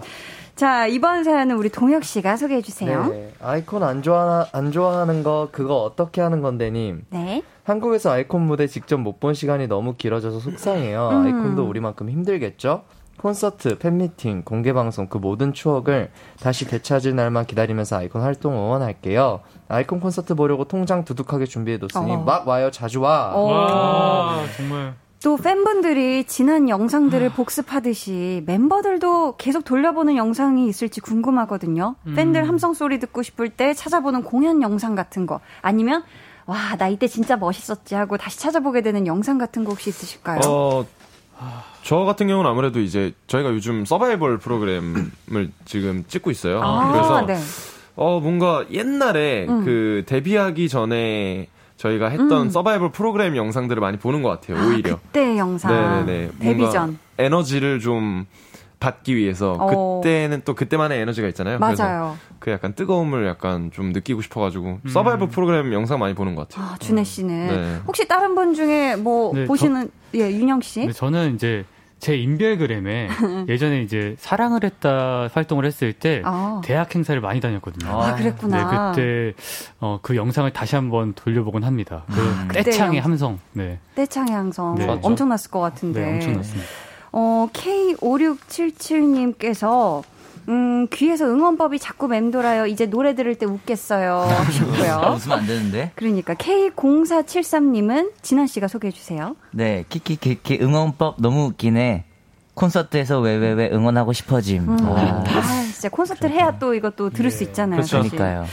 [0.61, 3.07] 자, 이번 사연은 우리 동혁 씨가 소개해 주세요.
[3.07, 3.33] 네.
[3.41, 7.03] 아이콘 안 좋아 안 좋아하는 거 그거 어떻게 하는 건데 님.
[7.09, 7.41] 네.
[7.63, 11.09] 한국에서 아이콘 무대 직접 못 본 시간이 너무 길어져서 속상해요.
[11.13, 11.25] 음.
[11.25, 12.83] 아이콘도 우리만큼 힘들겠죠?
[13.17, 19.39] 콘서트, 팬미팅, 공개 방송 그 모든 추억을 다시 되찾을 날만 기다리면서 아이콘 활동 응원할게요.
[19.67, 22.17] 아이콘 콘서트 보려고 통장 두둑하게 준비해 뒀으니 어.
[22.19, 23.31] 막 와요 자주 와.
[23.33, 23.41] 어.
[23.45, 24.93] 와, 정말.
[25.23, 31.95] 또 팬분들이 지난 영상들을 복습하듯이 멤버들도 계속 돌려보는 영상이 있을지 궁금하거든요.
[32.15, 36.03] 팬들 함성 소리 듣고 싶을 때 찾아보는 공연 영상 같은 거 아니면
[36.47, 40.39] 와, 나 이때 진짜 멋있었지 하고 다시 찾아보게 되는 영상 같은 거 혹시 있으실까요?
[40.47, 40.85] 어,
[41.83, 46.61] 저 같은 경우는 아무래도 이제 저희가 요즘 서바이벌 프로그램을 지금 찍고 있어요.
[46.63, 47.37] 아, 그래서 네.
[47.95, 49.65] 어 뭔가 옛날에 음.
[49.65, 51.47] 그 데뷔하기 전에
[51.81, 52.49] 저희가 했던 음.
[52.49, 54.67] 서바이벌 프로그램 영상들을 많이 보는 것 같아요.
[54.67, 54.97] 오히려.
[54.97, 56.05] 그때 영상.
[56.05, 56.31] 네네네.
[56.39, 56.99] 데뷔 전.
[57.17, 58.25] 에너지를 좀
[58.79, 60.01] 받기 위해서 어.
[60.01, 61.57] 그때는 또 그때만의 에너지가 있잖아요.
[61.59, 61.75] 맞아요.
[61.75, 64.89] 그래서 그 약간 뜨거움을 약간 좀 느끼고 싶어가지고 음.
[64.89, 66.73] 서바이벌 프로그램 영상 많이 보는 것 같아요.
[66.73, 67.79] 아, 준혜 씨는 네.
[67.87, 70.81] 혹시 다른 분 중에 뭐 네, 보시는 예, 윤영 씨?
[70.81, 71.65] 근데 저는 이제
[72.01, 73.07] 제 인별그램에
[73.47, 76.59] 예전에 이제 사랑을 했다 활동을 했을 때 아.
[76.65, 77.91] 대학 행사를 많이 다녔거든요.
[77.91, 78.57] 아, 그랬구나.
[78.57, 79.35] 네, 그때
[79.79, 82.03] 어, 그 영상을 다시 한번 돌려보곤 합니다.
[82.11, 82.99] 그 아, 떼창의.
[82.99, 83.37] 함성.
[83.53, 83.77] 네.
[83.95, 84.87] 떼창의 항성 네.
[85.01, 86.03] 엄청났을 것 같은데.
[86.03, 86.67] 네, 엄청났습니다.
[87.11, 90.01] 어, K5677님께서
[90.51, 92.65] 음, 귀에서 응원법이 자꾸 맴돌아요.
[92.67, 94.19] 이제 노래 들을 때 웃겠어요.
[94.19, 95.13] 하셨고요.
[95.15, 95.91] 웃으면 안 되는데.
[95.95, 99.35] 그러니까 K0473님은 진한 씨가 소개해 주세요.
[99.51, 102.05] 네, 키키키키 응원법 너무 웃기네.
[102.53, 104.67] 콘서트에서 왜 왜 왜 응원하고 싶어짐.
[104.67, 104.87] 음.
[104.89, 104.95] 오.
[104.97, 105.23] 아,
[105.71, 107.81] 진짜 콘서트를 해야 또 이것도 들을 수 있잖아요.
[107.81, 107.99] 사실.
[108.11, 108.45] 그러니까요.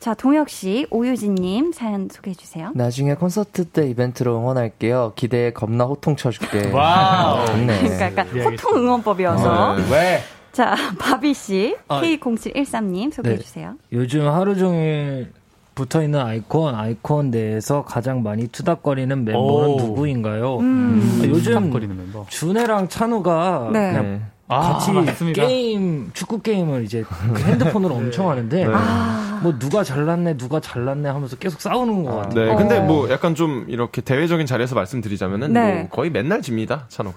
[0.00, 2.72] 자, 동혁 씨, 오유진 님 사연 소개해 주세요.
[2.74, 5.12] 나중에 콘서트 때 이벤트로 응원할게요.
[5.16, 6.70] 기대에 겁나 호통 쳐 줄게.
[6.72, 7.46] 와우.
[7.46, 7.78] 좋네.
[7.78, 9.76] 그러니까 약간 호통 응원법이어서.
[9.76, 9.84] 네.
[9.90, 10.22] 왜?
[10.54, 13.42] 자, 바비 씨, 아, K0713님 소개해 네.
[13.42, 13.74] 주세요.
[13.92, 15.32] 요즘 하루 종일
[15.74, 19.76] 붙어 있는 아이콘, 아이콘 내에서 가장 많이 투닥거리는 멤버는 오.
[19.76, 20.58] 누구인가요?
[20.58, 21.20] 음.
[21.22, 22.24] 아, 요즘 멤버.
[22.28, 23.92] 준회랑 찬우가 네.
[23.92, 25.44] 그냥 아, 같이 맞습니다.
[25.44, 29.33] 게임 축구 게임을 이제 그 핸드폰으로 엄청 하는데 아.
[29.44, 32.46] 뭐 누가 잘났네 누가 잘났네 하면서 계속 싸우는 것 같아요.
[32.46, 32.82] 네, 근데 어.
[32.82, 35.74] 뭐 약간 좀 이렇게 대외적인 자리에서 말씀드리자면은 네.
[35.80, 37.12] 뭐 거의 맨날 집니다, 찬호.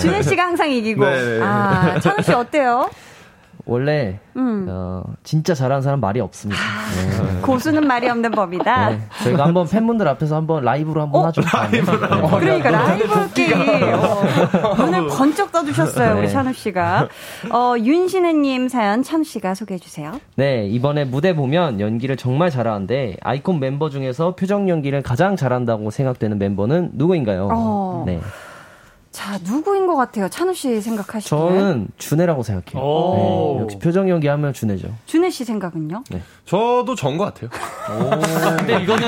[0.00, 1.04] 준혜 씨가 항상 이기고.
[1.04, 1.40] 네, 네.
[1.44, 2.90] 아, 찬우 씨 어때요?
[3.66, 4.66] 원래 음.
[4.68, 6.60] 어, 진짜 잘하는 사람 말이 없습니다.
[6.60, 7.40] 네.
[7.40, 8.90] 고수는 말이 없는 법이다.
[8.90, 9.00] 네.
[9.22, 11.40] 저희가 한번 팬분들 앞에서 한번 라이브로 한번 하죠.
[11.70, 11.80] 네.
[11.80, 13.54] 그러니까 라이브 게임
[13.94, 16.28] 어, 눈을 번쩍 떠주셨어요 우리 네.
[16.28, 17.08] 찬우 씨가
[17.50, 20.20] 어, 윤신혜님 사연 찬우 씨가 소개해 주세요.
[20.36, 26.38] 네, 이번에 무대 보면 연기를 정말 잘하는데 아이콘 멤버 중에서 표정 연기를 가장 잘한다고 생각되는
[26.38, 27.48] 멤버는 누구인가요?
[27.50, 28.04] 어.
[28.06, 28.20] 네.
[29.14, 32.84] 자 누구인 것 같아요 찬우 씨 생각하시기에 저는 준혜라고 생각해요.
[32.84, 33.54] 오.
[33.58, 34.88] 네, 역시 표정 연기 하면 준혜죠.
[35.06, 36.02] 준혜 씨 생각은요?
[36.46, 37.48] 저도 전 것 같아요.
[38.56, 39.06] 근데 이거는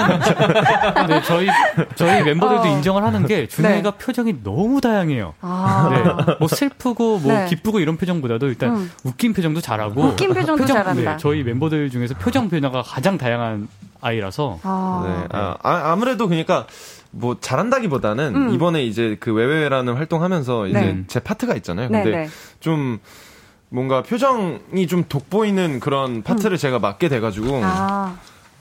[1.08, 1.48] 네, 저희
[1.96, 2.66] 저희 멤버들도 어.
[2.66, 5.34] 인정을 하는 게 준혜가 표정이 너무 다양해요.
[5.40, 5.88] 아.
[5.90, 7.46] 네, 뭐 슬프고 뭐 네.
[7.46, 8.90] 기쁘고 이런 표정보다도 일단 음.
[9.02, 11.10] 웃긴 표정도 잘하고 웃긴 표정도 잘한다.
[11.12, 13.66] 네, 저희 멤버들 중에서 표정 변화가 가장 다양한
[14.00, 15.04] 아이라서 아.
[15.04, 15.36] 네.
[15.36, 16.66] 아, 아, 아무래도 그러니까
[17.10, 18.54] 뭐 잘한다기보다는 음.
[18.54, 21.04] 이번에 이제 그 외외라는 활동하면서 이제 네.
[21.06, 21.88] 제 파트가 있잖아요.
[21.90, 22.28] 네, 근데 네.
[22.60, 22.98] 좀
[23.68, 28.16] 뭔가 표정이 좀 돋보이는 그런 파트를 제가 맡게 돼가지고 아,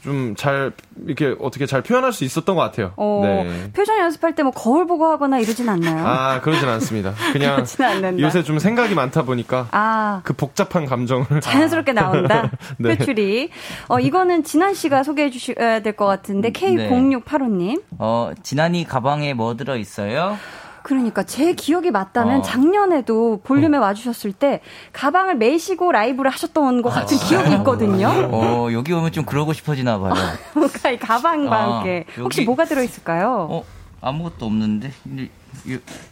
[0.06, 0.72] 좀 잘
[1.06, 2.94] 이렇게 어떻게 잘 표현할 수 있었던 것 같아요.
[2.96, 3.72] 어, 네.
[3.74, 6.06] 표정 연습할 때 뭐 거울 보고 하거나 이러진 않나요?
[6.08, 7.14] 아 그러진 않습니다.
[7.34, 8.20] 그냥 그러진.
[8.20, 12.52] 요새 좀 생각이 많다 보니까 아, 그 복잡한 감정을 자연스럽게 나온다.
[12.78, 12.92] 네.
[12.92, 13.50] 회출이.
[13.90, 17.82] 어, 이거는 진한 씨가 소개해 주셔야 될 것 같은데, K0685님.
[18.00, 20.38] 어, 진한이 가방에 뭐 들어 있어요?
[20.86, 22.42] 그러니까 제 기억이 맞다면 어.
[22.44, 24.62] 작년에도 볼륨에 와주셨을 때
[24.94, 28.08] 가방을 메시고 라이브를 하셨던 것 같은 기억이 있거든요.
[28.32, 30.14] 어, 여기 오면 좀 그러고 싶어지나 봐요.
[30.54, 32.06] 뭔가 이 가방과 아, 함께.
[32.20, 33.48] 혹시 여기- 뭐가 들어있을까요?
[33.50, 33.64] 어,
[34.00, 34.92] 아무것도 없는데.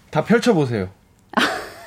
[0.10, 0.88] 다 펼쳐보세요.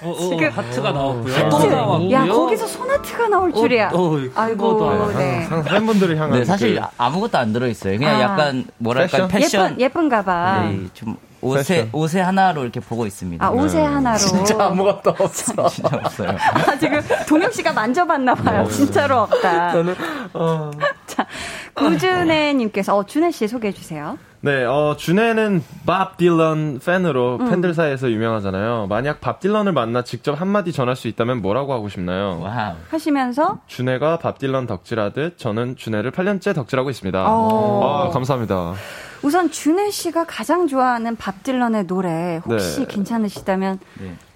[0.02, 1.34] 어, 어, 지금- 하트가 나왔고요.
[1.34, 1.48] 하트.
[1.50, 2.10] 또 나왔고요.
[2.12, 3.90] 야, 거기서 소나트가 나올 줄이야.
[3.92, 5.12] 어, 어, 아이고.
[5.16, 5.48] 네.
[5.66, 7.98] 팬분들을 향한 네, 사실 그- 아무것도 안 들어 있어요.
[7.98, 8.20] 그냥 아.
[8.20, 9.70] 약간, 뭐랄까, 패션.
[9.72, 10.70] 예쁜, 예쁜 가방.
[10.84, 13.44] 네, 좀 옷에, 옷에 하나로 이렇게 보고 있습니다.
[13.44, 14.18] 아, 옷에 하나로.
[14.18, 15.66] 진짜 아무것도 없어.
[15.68, 16.30] 진짜 없어요.
[16.30, 18.64] 아, 지금 동혁 씨가 만져봤나 봐요.
[18.66, 19.72] 진짜로 없다.
[19.72, 19.94] 저는
[20.34, 20.70] 어.
[21.06, 21.26] 자,
[21.74, 24.18] 구준혜님께서 어 준혜 씨 소개해 주세요.
[24.40, 27.50] 네, 어, 준혜는 밥 딜런 팬으로 음.
[27.50, 28.86] 팬들 사이에서 유명하잖아요.
[28.88, 32.44] 만약 밥 딜런을 만나 직접 한마디 전할 수 있다면 뭐라고 하고 싶나요?
[32.90, 37.24] 하시면서 준혜가 밥 딜런 덕질하듯 저는 준혜를 8년째 덕질하고 있습니다.
[37.26, 38.06] 어.
[38.08, 38.74] 아, 감사합니다.
[39.22, 42.86] 우선 준혜 씨가 가장 좋아하는 밥 딜런의 노래 혹시 네.
[42.86, 43.78] 괜찮으시다면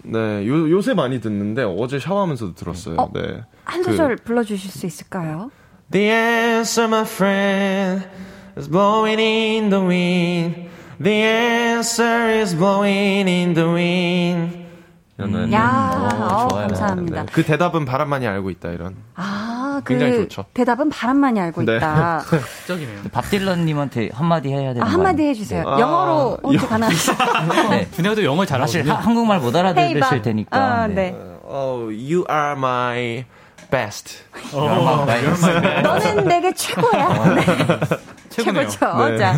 [0.03, 2.97] 네, 요, 요새 많이 듣는데 어제 샤워하면서도 들었어요.
[2.97, 3.11] 어?
[3.13, 3.43] 네.
[3.65, 5.51] 한 그- 소절 불러주실 수 있을까요?
[5.91, 8.07] The answer, my friend,
[8.57, 10.69] is blowing in the wind.
[11.03, 14.61] The answer is blowing in the wind.
[15.19, 16.67] 이런 야, 어, 어, 좋아요.
[16.69, 17.27] 감사합니다.
[17.27, 17.33] 네.
[17.33, 18.97] 그 대답은 바람만이 알고 있다 이런.
[19.17, 19.50] 아,
[19.85, 20.45] 그 굉장히 좋죠.
[20.55, 21.77] 대답은 바람만이 알고 네.
[21.77, 22.25] 있다.
[23.13, 25.23] 밥 딜런님한테 한마디 해야 되는 아, 거 한마디?
[25.23, 25.63] 해주세요.
[25.63, 25.81] 네.
[25.81, 27.17] 영어로 혹시 가능하세요?
[27.71, 27.89] 네.
[27.93, 28.41] 준혁도 영어.
[28.41, 30.23] 하- 한국말 못 알아들으실 밥.
[30.23, 30.57] 테니까.
[30.59, 30.95] 아, 네.
[30.95, 31.17] 네.
[31.53, 33.25] Oh, you are my
[33.71, 34.19] best.
[34.53, 35.07] 어,
[35.83, 37.35] 너는 내게 최고야.
[37.35, 37.43] 네.
[38.31, 39.09] 최고죠.
[39.09, 39.19] 네.
[39.19, 39.35] 자,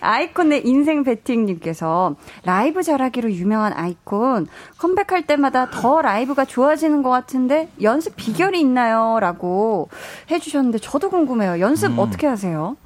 [0.00, 2.14] 아이콘의 인생 배팅님께서
[2.44, 4.46] 라이브 잘하기로 유명한 아이콘
[4.78, 9.18] 컴백할 때마다 더 라이브가 좋아지는 것 같은데 연습 비결이 있나요?
[9.20, 9.88] 라고
[10.30, 11.60] 해주셨는데 저도 궁금해요.
[11.60, 12.76] 연습 어떻게 하세요?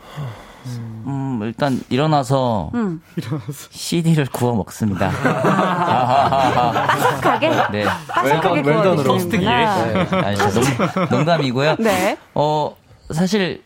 [0.66, 3.00] 음, 일단 일어나서 음.
[3.50, 5.10] CD를 구워 먹습니다.
[6.80, 7.48] 바삭하게?
[7.72, 7.84] 네.
[8.08, 9.84] 바삭하게 구워 드시는구나.
[9.84, 10.16] 네.
[10.16, 10.62] 아니, 저 농,
[11.10, 11.76] 농담이고요.
[11.78, 12.18] 네.
[12.34, 12.76] 어,
[13.10, 13.62] 사실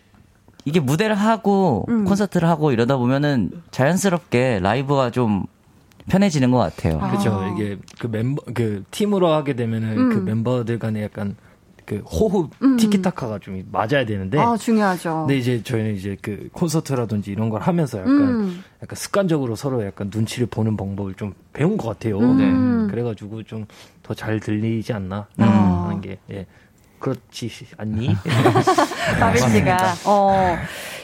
[0.64, 2.04] 이게 무대를 하고 음.
[2.04, 5.44] 콘서트를 하고 이러다 보면은 자연스럽게 라이브가 좀
[6.08, 6.98] 편해지는 것 같아요.
[6.98, 7.54] 그렇죠.
[7.54, 10.10] 이게 그 멤버 그 팀으로 하게 되면은 음.
[10.10, 11.36] 그 멤버들 간에 약간
[11.86, 12.76] 그 호흡 음.
[12.76, 14.38] 티키타카가 좀 맞아야 되는데.
[14.38, 15.26] 아, 중요하죠.
[15.26, 18.64] 근데 이제 저희는 이제 그 콘서트라든지 이런 걸 하면서 약간 음.
[18.82, 22.18] 약간 습관적으로 서로 약간 눈치를 보는 방법을 좀 배운 것 같아요.
[22.18, 22.86] 음.
[22.86, 22.90] 네.
[22.90, 23.66] 그래가지고 좀
[24.04, 25.86] 더 잘 들리지 않나 아.
[25.88, 26.46] 하는 게 예.
[27.04, 28.16] 그렇지 않니?
[29.20, 29.76] 바비 씨가
[30.06, 30.56] 어,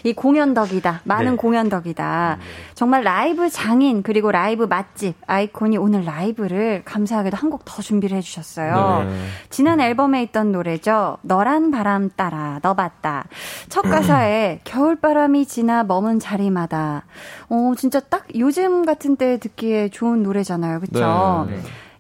[0.03, 1.03] 이 공연 덕이다.
[1.05, 1.37] 많은 네.
[1.37, 2.39] 공연 덕이다.
[2.75, 9.05] 정말 라이브 장인 그리고 라이브 맛집 아이콘이 오늘 라이브를 감사하게도 한 곡 더 준비를 해주셨어요.
[9.11, 9.25] 네.
[9.51, 11.19] 지난 앨범에 있던 노래죠.
[11.21, 13.25] 너란 바람 따라 너 봤다.
[13.69, 17.05] 첫 가사에 겨울바람이 지나 머문 자리마다.
[17.51, 20.81] 어 진짜 딱 요즘 같은 때 듣기에 좋은 노래잖아요.
[20.81, 21.47] 그렇죠?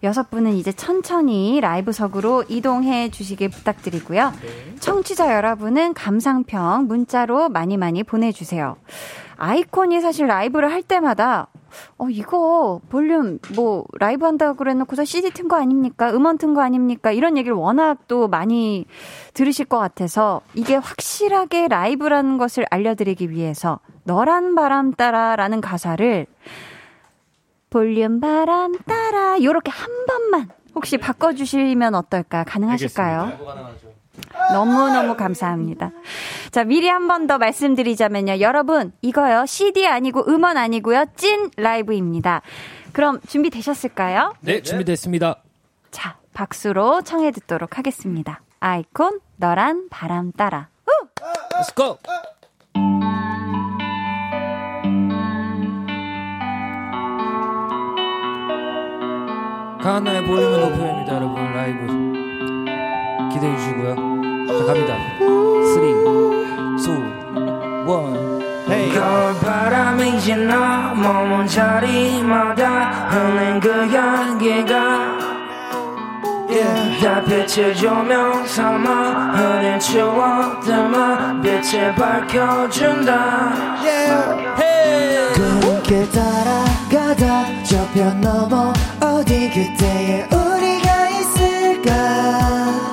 [0.01, 0.09] 네.
[0.09, 4.33] 여섯 분은 이제 천천히 라이브석으로 이동해 주시길 부탁드리고요.
[4.81, 8.77] 청취자 여러분은 감상평 문자로 많이 많이 보내주세요.
[9.37, 11.49] 아이콘이 사실 라이브를 할 때마다
[11.99, 16.11] 어 이거 볼륨 뭐 라이브 한다고 그래놓고서 CD 튼 거 아닙니까?
[16.13, 17.13] 음원 튼 거 아닙니까?
[17.13, 18.87] 이런 얘기를 워낙 또 많이
[19.35, 26.27] 들으실 것 같아서 이게 확실하게 라이브라는 것을 알려드리기 위해서 너란 바람 따라라는 가사를
[27.71, 32.45] 볼륨 바람 따라 요렇게 한 번만 혹시 바꿔주시면 어떨까?
[32.45, 33.39] 가능하실까요?
[34.53, 35.93] 너무너무 감사합니다.
[36.51, 38.41] 자, 미리 한 번 더 말씀드리자면요.
[38.41, 39.47] 여러분, 이거요.
[39.47, 41.05] CD 아니고 음원 아니고요.
[41.16, 42.43] 찐 라이브입니다.
[42.93, 44.35] 그럼 준비되셨을까요?
[44.41, 45.37] 네, 준비됐습니다.
[45.91, 48.41] 자, 박수로 청해 듣도록 하겠습니다.
[48.59, 50.68] 아이콘, 너란 바람 따라.
[51.53, 51.99] Let's go.
[59.83, 61.53] 강한나의 볼륨을 높여입니다, 여러분.
[61.55, 61.87] 라이브
[63.33, 63.95] 기대해 주시고요.
[64.47, 64.97] 자, 갑니다.
[65.18, 66.41] 3, 2, 1.
[68.93, 75.18] 겨울바람이 지나 머문 자리마다 흐는 그 향기가
[76.49, 77.01] yeah.
[77.01, 83.55] 달빛을 조명 삼아 흐린 추억들만 빛을 밝혀준다
[85.35, 86.70] 꿈길 따라
[87.11, 92.89] 가다 저편 넘어 어디 그때의 우리가 있을까?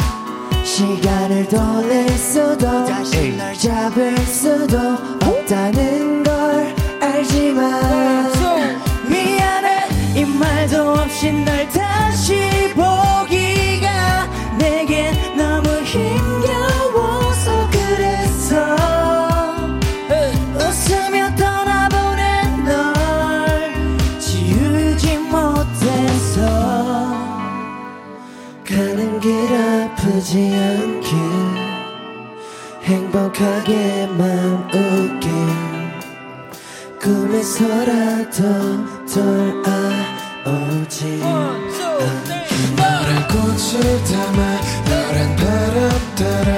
[0.64, 4.80] 시간을 돌릴 수도 다시 널 잡을 수도
[5.22, 8.32] 없 없다는 걸 알지만
[9.08, 9.88] 미안해.
[10.16, 13.37] 이 말도 없이 널 다시 보기
[33.18, 35.26] 행복하게 마음 웃길
[37.02, 38.38] 꿈에서라도
[39.12, 39.64] 덜
[40.46, 41.18] 아오지.
[42.78, 44.40] 너란 꽃을 담아
[44.86, 45.76] 너란 바람
[46.16, 46.50] 따라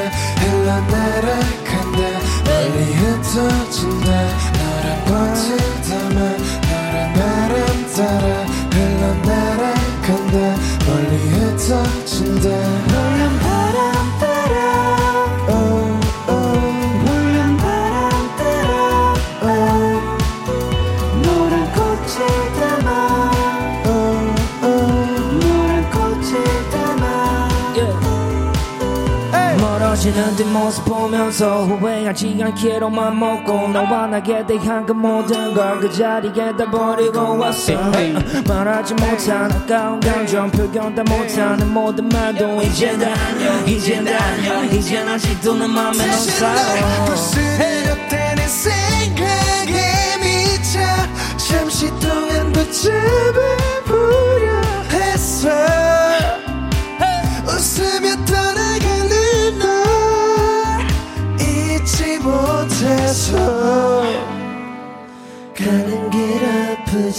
[0.41, 1.99] 흘러날아간다.
[2.43, 4.07] 멀리 흩어진다.
[4.60, 5.47] 너란 꽃을
[5.88, 6.18] 담아
[6.68, 7.55] 너란 바람
[7.95, 8.26] 따라
[8.74, 10.36] 흘러날아간다.
[10.86, 12.68] 멀리 흩어진다
[31.10, 37.74] 보면서 후회하지 않기로만 먹고 너와 나에 대한 그 모든 걸 그 자리에 다 버리고 왔어.
[38.47, 44.66] 말하지 못한 아까운 감정 표현 다 못하는 모든 말도 이제 다 안녕 이제 다 안녕
[44.66, 47.05] 이제 아직도 내 맘에 넌 살아.
[47.05, 49.82] 부스러뜨는 생각에
[50.22, 50.80] 미쳐
[51.38, 53.39] 잠시 동안 붙잡아
[53.88, 55.49] 보려 했어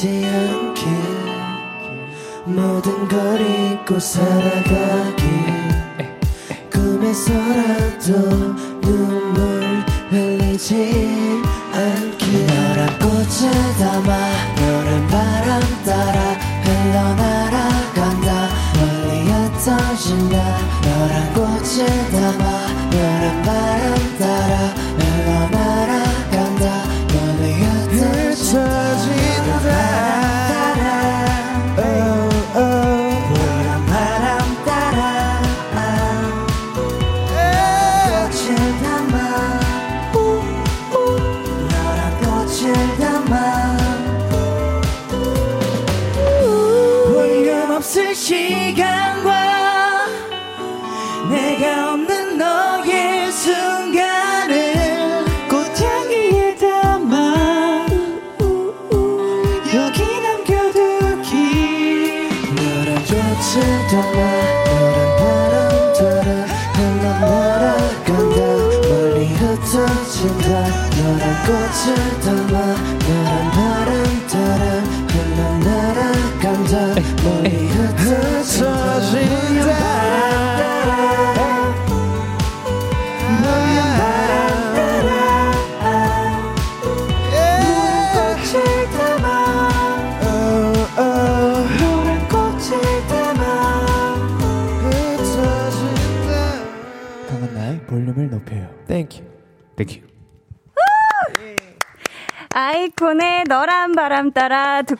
[0.01, 0.89] 아프지 않길.
[2.47, 5.27] 모든 걸 잊고 살아가길.
[6.73, 8.13] 꿈에서라도
[8.81, 11.43] 눈물 흘리지
[11.75, 12.47] 않길.
[12.99, 13.60] 꽃을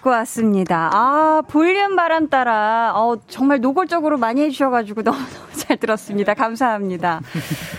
[0.01, 0.91] 듣고 왔습니다.
[0.93, 2.93] 아, 볼륨 바람 따라.
[2.97, 6.35] 어, 정말 노골적으로 많이 해주셔가지고 너무너무 잘 들었습니다.
[6.35, 7.21] 감사합니다.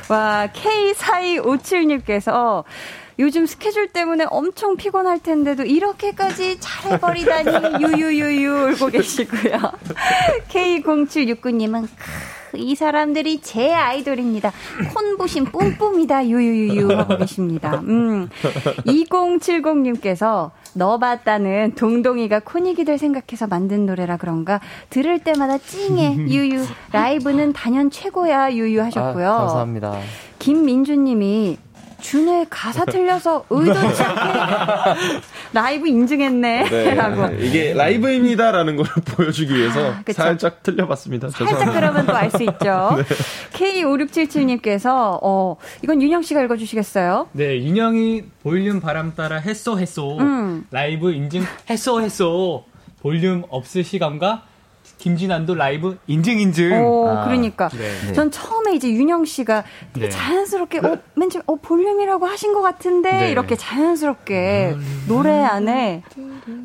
[0.09, 2.63] 와, K4257님께서
[3.19, 9.59] 요즘 스케줄 때문에 엄청 피곤할 텐데도 이렇게까지 잘해버리다니 유유유유 울고 계시고요.
[10.49, 11.87] K0769님은
[12.55, 14.51] 이 사람들이 제 아이돌입니다.
[14.93, 17.81] 콘부심 뿜뿜이다 유유유유 하고 계십니다.
[17.81, 18.29] 음.
[18.85, 27.89] 2070님께서 너 봤다는 동동이가 코닉이들 생각해서 만든 노래라 그런가 들을 때마다 찡해 유유 라이브는 단연
[27.89, 29.29] 최고야 유유 하셨고요.
[29.29, 29.99] 아, 감사합니다.
[30.39, 31.57] 김민주님이
[32.01, 35.19] 준의 가사 틀려서 의도치 않게
[35.53, 36.69] 라이브 인증했네.
[36.69, 37.33] 네, 라고.
[37.35, 40.21] 이게 라이브입니다라는 걸 보여주기 위해서 그쵸.
[40.21, 41.29] 살짝 틀려봤습니다.
[41.29, 41.79] 살짝 죄송합니다.
[41.79, 42.95] 그러면 또 알 수 있죠.
[42.97, 43.03] 네.
[43.57, 47.27] K5677님께서, 어, 이건 윤영 씨가 읽어주시겠어요?
[47.33, 50.65] 네, 윤영이 볼륨 바람 따라 했소 했소 음.
[50.71, 52.65] 라이브 인증 했소 했소
[53.01, 54.43] 볼륨 없을 시간과
[55.01, 56.85] 김진환도 라이브 인증 인증.
[56.85, 57.69] 오, 그러니까.
[57.69, 58.13] 네.
[58.13, 60.11] 전 처음에 이제 윤영 씨가 되게 네.
[60.11, 63.31] 자연스럽게, 어, 맨 처음, 어, 볼륨이라고 하신 것 같은데, 네.
[63.31, 64.75] 이렇게 자연스럽게
[65.07, 66.03] 노래 안에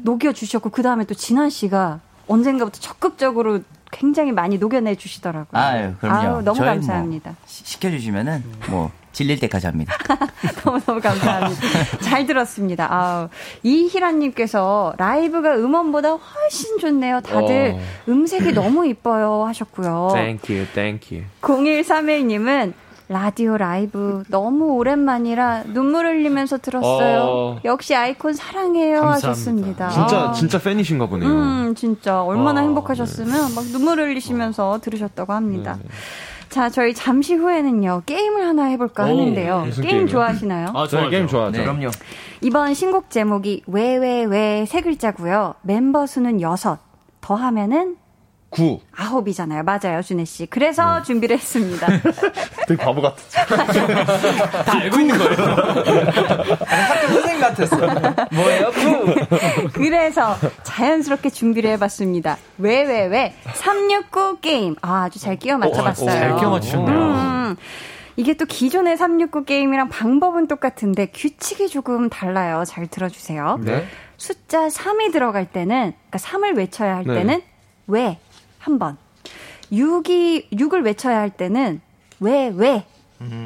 [0.02, 3.60] 녹여 주셨고, 그 다음에 또 진환 씨가 언젠가부터 적극적으로
[3.90, 5.60] 굉장히 많이 녹여내 주시더라고요.
[5.60, 6.18] 아유, 그럼요.
[6.18, 7.30] 아유, 너무 저희는 감사합니다.
[7.30, 9.94] 뭐 시- 시켜주시면은 뭐 질릴 때까지 합니다.
[10.64, 11.60] 너무너무 감사합니다.
[12.02, 12.92] 잘 들었습니다.
[12.92, 13.28] 아우,
[13.62, 17.20] 이희란님께서 라이브가 음원보다 훨씬 좋네요.
[17.22, 17.80] 다들 어.
[18.08, 20.10] 음색이 너무 이뻐요 하셨고요.
[20.12, 21.26] Thank you, thank you.
[21.40, 22.72] 0131님은
[23.08, 27.20] 라디오 라이브 너무 오랜만이라 눈물 흘리면서 들었어요.
[27.22, 27.60] 어.
[27.64, 29.90] 역시 아이콘 사랑해요 하셨습니다.
[29.90, 30.32] 진짜 아.
[30.32, 31.28] 진짜 팬이신가 보네요.
[31.30, 35.78] 음, 진짜 얼마나 아, 행복하셨으면 막 눈물 흘리시면서 들으셨다고 합니다.
[35.80, 35.88] 네.
[36.48, 39.62] 자, 저희 잠시 후에는요 게임을 하나 해볼까 오, 하는데요.
[39.74, 40.06] 게임 게임이요?
[40.08, 40.68] 좋아하시나요?
[40.74, 41.58] 아, 저희 게임 좋아하죠.
[41.58, 41.64] 네.
[41.64, 41.90] 그럼요.
[42.40, 45.54] 이번 신곡 제목이 왜 왜 왜 세 글자고요.
[45.64, 46.78] 멤버 수는 여섯.
[47.20, 47.96] 더하면은
[48.50, 48.80] 9.
[48.96, 49.64] 아홉이잖아요.
[49.64, 50.46] 맞아요, 준회 씨.
[50.46, 51.86] 그래서 준비를 했습니다.
[52.66, 53.46] 되게 바보 같았죠.
[54.64, 55.36] 다 알고 있는 거예요.
[56.64, 57.76] 학교 선생님 같았어.
[58.32, 58.70] 뭐예요?
[58.70, 59.14] 구.
[59.72, 62.38] 그래서 자연스럽게 준비를 해봤습니다.
[62.58, 63.34] 왜, 왜, 왜?
[63.54, 64.76] 369 게임.
[64.80, 66.06] 아, 아주 잘 끼워 맞춰봤어요.
[66.06, 66.96] 오, 잘 끼워 맞추셨네요.
[66.98, 67.56] 음,
[68.16, 72.64] 이게 또 기존의 369 게임이랑 방법은 똑같은데 규칙이 조금 달라요.
[72.66, 73.58] 잘 들어주세요.
[73.62, 73.86] 네.
[74.16, 77.14] 숫자 3이 들어갈 때는, 그러니까 3을 외쳐야 할 네.
[77.16, 77.42] 때는
[77.88, 78.18] 왜?
[78.66, 78.96] 한 번.
[79.72, 81.80] 6이, 6을 외쳐야 할 때는
[82.20, 82.84] 왜, 왜?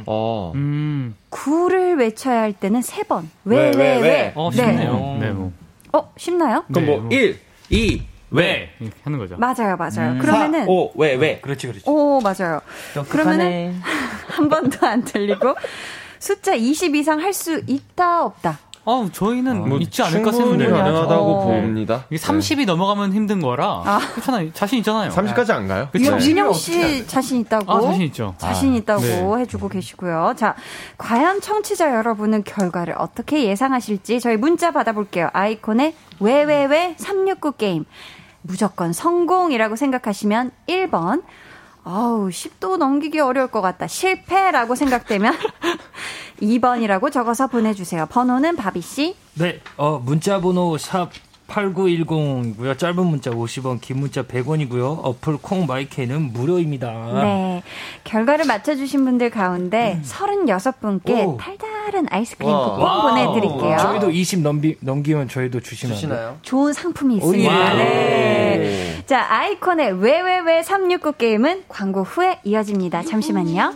[0.07, 0.53] 어.
[0.55, 1.15] 음.
[1.31, 3.31] 9를 외쳐야 할 때는 세 번.
[3.45, 4.01] 왜, 왜, 왜, 왜, 왜?
[4.01, 4.33] 왜?
[4.35, 4.57] 어, 네.
[4.57, 5.17] 쉽네요.
[5.21, 5.53] 네, 뭐.
[5.93, 6.65] 어, 쉽나요?
[6.69, 7.13] 그럼 네, 뭐 뭐.
[7.13, 8.71] 1, 2, 왜?
[8.81, 9.37] 이렇게 하는 거죠.
[9.37, 10.13] 맞아요, 맞아요.
[10.13, 10.19] 음.
[10.19, 11.41] 그러면은 5, 왜, 왜?
[11.41, 11.85] 그렇지, 그렇지.
[11.89, 12.61] 오, 맞아요.
[13.11, 13.79] 그러면은
[14.29, 15.55] 한 번도 안 틀리고
[16.19, 18.59] 숫자 20 이상 할 수 있다 없다.
[18.85, 20.75] 어, 저희는 뭐 있지 않을까 생각해요.
[20.75, 21.45] 가능하다고 어.
[21.47, 22.07] 봅니다.
[22.11, 23.83] 이게 30이 넘어가면 힘든 거라.
[24.15, 24.53] 그렇잖아요.
[24.53, 25.11] 자신 있잖아요.
[25.11, 25.89] 30까지 안 가요?
[25.93, 26.13] 그쵸?
[26.13, 27.71] 윤- 윤영 씨 자신 있다고?
[27.71, 28.35] 아, 자신 있죠.
[28.39, 29.43] 자신 아, 있다고 네.
[29.43, 30.35] 해주고 계시고요.
[30.37, 30.55] 자,
[30.97, 35.29] 과연 청취자 여러분은 결과를 어떻게 예상하실지 저희 문자 받아볼게요.
[35.33, 37.85] 아이콘의 왜왜왜 369 게임.
[38.43, 41.23] 무조건 성공이라고 생각하시면 1번.
[41.85, 43.87] 아우, 10도 넘기기 어려울 것 같다.
[43.87, 45.35] 실패라고 생각되면
[46.43, 48.07] 2번이라고 적어서 보내주세요.
[48.07, 49.17] 번호는 바비씨.
[49.35, 51.11] 네, 어, 문자 번호 샵
[51.51, 52.79] 8910이고요.
[52.79, 55.01] 짧은 문자 50원, 긴 문자 100원이고요.
[55.03, 56.91] 어플 콩 마이케이는 무료입니다.
[57.23, 57.63] 네.
[58.05, 61.37] 결과를 맞춰주신 분들 가운데 36분께 오.
[61.37, 62.71] 달달한 아이스크림 와.
[62.71, 63.11] 쿠폰 와우.
[63.11, 63.79] 보내드릴게요.
[63.79, 65.95] 저희도 20 넘비, 넘기면 저희도 주시면?
[65.97, 66.39] 주시나요?
[66.43, 67.75] 좋은 상품이 있습니다.
[67.75, 67.77] 오예.
[67.77, 69.03] 네.
[69.07, 73.03] 자, 아이콘의 왜왜왜 369 게임은 광고 후에 이어집니다.
[73.03, 73.75] 잠시만요.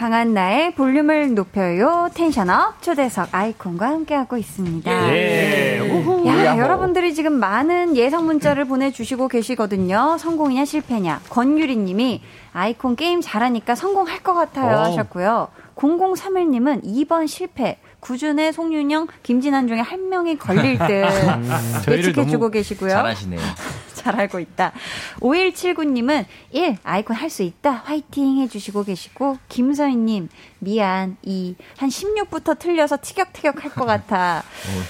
[0.00, 2.08] 강한 나의 볼륨을 높여요.
[2.14, 4.90] 텐션업 초대석 아이콘과 함께하고 있습니다.
[5.12, 5.78] 예.
[5.78, 6.26] 우후.
[6.26, 6.58] 야, 야호.
[6.58, 10.16] 여러분들이 지금 많은 예상 문자를 보내주시고 계시거든요.
[10.18, 11.20] 성공이냐 실패냐.
[11.28, 12.22] 권유리 님이
[12.54, 14.80] 아이콘 게임 잘하니까 성공할 것 같아요 오.
[14.84, 15.48] 하셨고요.
[15.76, 17.76] 0031님은 2번 실패.
[18.00, 21.04] 구준의 송윤영, 김진환 중에 한 명이 걸릴 듯
[21.84, 22.88] 저희를 예측해주고 계시고요.
[22.88, 23.40] 잘하시네요.
[24.00, 24.72] 잘 알고 있다.
[25.20, 26.76] 5179님은 1.
[26.84, 27.82] 아이콘 할 수 있다.
[27.84, 30.28] 화이팅 해주시고 계시고, 김서희님,
[30.58, 31.16] 미안.
[31.22, 31.54] 2.
[31.76, 34.42] 한 16부터 틀려서 티격태격 할 것 같아.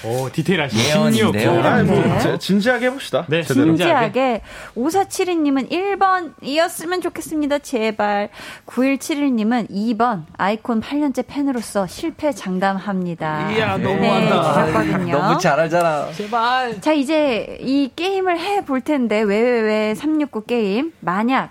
[0.03, 0.89] 오, 디테일하시네.
[0.89, 1.61] 예언인데요.
[1.63, 2.19] 아니, 뭐, 네.
[2.19, 3.25] 제- 진지하게 해봅시다.
[3.29, 3.67] 네, 제대로.
[3.67, 4.41] 진지하게.
[4.75, 7.59] 5472님은 1번이었으면 좋겠습니다.
[7.59, 8.29] 제발.
[8.65, 10.23] 9171님은 2번.
[10.37, 13.51] 아이콘 8년째 팬으로서 실패 장담합니다.
[13.51, 14.43] 이야, 네, 너무한다.
[14.71, 15.17] 주셨거든요.
[15.17, 16.11] 너무 잘 알잖아.
[16.13, 16.81] 제발.
[16.81, 20.93] 자, 이제 이 게임을 해볼 텐데, 왜 왜 왜 369 게임.
[20.99, 21.49] 만약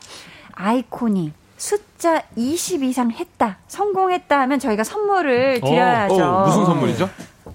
[0.55, 6.15] 아이콘이 숫자 20 이상 했다, 성공했다 하면 저희가 선물을 드려야죠.
[6.25, 7.11] 어, 무슨 선물이죠?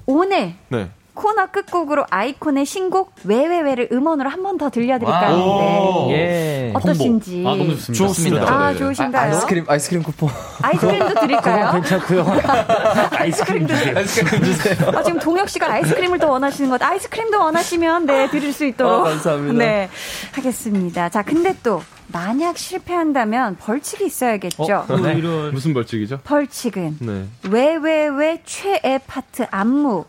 [0.06, 0.90] 오늘 네.
[1.16, 6.72] 코너 끝곡으로 아이콘의 신곡 왜왜왜를 음원으로 한 번 더 들려드릴까 하는데 예.
[6.76, 7.44] 어떠신지.
[7.48, 7.94] 아, 너무 좋습니다.
[8.06, 8.54] 좋습니다.
[8.54, 8.78] 아, 네.
[8.78, 9.32] 좋으신가요?
[9.32, 10.30] 아 이스크림, 아이스크림 쿠폰.
[10.62, 11.72] 아이스크림도 드릴까요?
[11.72, 12.26] 괜찮고요.
[13.18, 13.98] 아이스크림 주세요.
[13.98, 14.76] 아이스크림 주세요.
[14.94, 16.82] 아, 지금 동혁 씨가 아이스크림을 더 원하시는 것.
[16.84, 19.02] 아이스크림도 원하시면 네 드릴 수 있도록.
[19.02, 19.54] 어, 감사합니다.
[19.58, 19.90] 네
[20.34, 21.10] 하겠습니다.
[21.10, 24.86] 자 근데 또 만약 실패한다면 벌칙이 있어야겠죠.
[24.88, 25.14] 어, 네.
[25.16, 25.54] 이런.
[25.54, 26.20] 무슨 벌칙이죠?
[26.24, 27.24] 벌칙은 네.
[27.50, 30.06] 왜왜왜 최애 파트 안무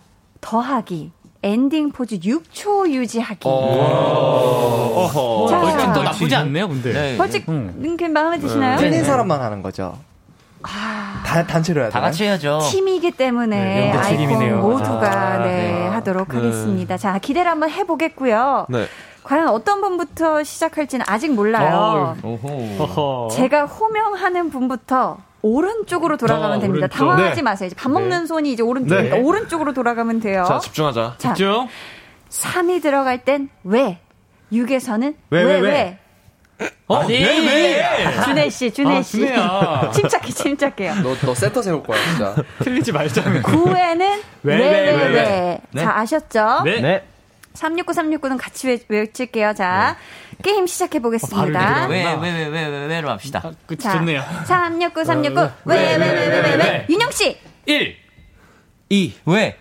[0.47, 1.11] 더하기
[1.43, 3.49] 엔딩 포즈 6초 유지하기.
[3.49, 5.49] 어허.
[5.49, 6.93] 자, 벌칙 또 나쁘지 않네요, 근데.
[6.93, 7.17] 네.
[7.17, 7.75] 벌칙 음.
[7.77, 8.79] 음, 마음에 드시나요?
[8.79, 9.99] 틀린 사람만 하는 거죠.
[10.63, 12.11] 다, 단체로 해야 다 되나요?
[12.11, 12.61] 같이 해야죠.
[12.71, 14.61] 팀이기 때문에 네, 아이콘.
[14.61, 15.87] 모두가 아, 네, 네.
[15.89, 16.37] 하도록 네.
[16.37, 16.97] 하겠습니다.
[16.97, 18.67] 자 기대를 한번 해보겠고요.
[18.69, 18.87] 네.
[19.25, 22.17] 과연 어떤 분부터 시작할지는 아직 몰라요.
[22.23, 23.29] 어허.
[23.33, 26.87] 제가 호명하는 분부터 오른쪽으로 돌아가면 어, 됩니다.
[26.87, 26.99] 오른쪽.
[26.99, 27.43] 당황하지 네.
[27.43, 27.67] 마세요.
[27.67, 29.23] 이제 밥 먹는 손이 이제 오른쪽이니까 네.
[29.23, 30.45] 오른쪽으로 돌아가면 돼요.
[30.47, 31.15] 자, 집중하자.
[31.19, 31.69] 자, 집중.
[32.31, 33.99] 3이 들어갈 땐 왜?
[34.53, 35.71] 6에서는 왜, 왜, 왜, 왜?
[35.71, 35.99] 왜?
[36.89, 38.23] 어, 아니, 왜, 왜?
[38.25, 39.19] 준혜 씨, 준혜 아, 씨.
[39.19, 39.91] 준혜야.
[39.95, 40.95] 침착해, 침착해요.
[41.03, 42.35] 너, 너 센터 세울 거야, 진짜.
[42.65, 43.43] 틀리지 말자면.
[43.43, 45.61] 9회는 왜, 왜, 왜, 왜.
[45.71, 45.83] 네.
[45.83, 46.63] 자, 아셨죠?
[46.65, 47.05] 네.
[47.57, 47.61] 네.
[47.61, 49.55] 369, 369는 같이 외, 외칠게요.
[49.55, 49.97] 자,
[50.43, 51.87] 게임 시작해 보겠습니다.
[51.87, 53.43] 왜, 왜, 왜, 왜, 왜, 왜로 합시다.
[53.67, 55.41] 그, 자, 369, 369.
[55.41, 56.57] 어, 왜, 왜, 왜, 왜, 왜, 왜, 왜, 왜.
[56.57, 56.87] 왜.
[56.91, 57.39] 윤영 씨.
[57.67, 57.97] 1.
[58.91, 59.15] 2.
[59.25, 59.59] 왜?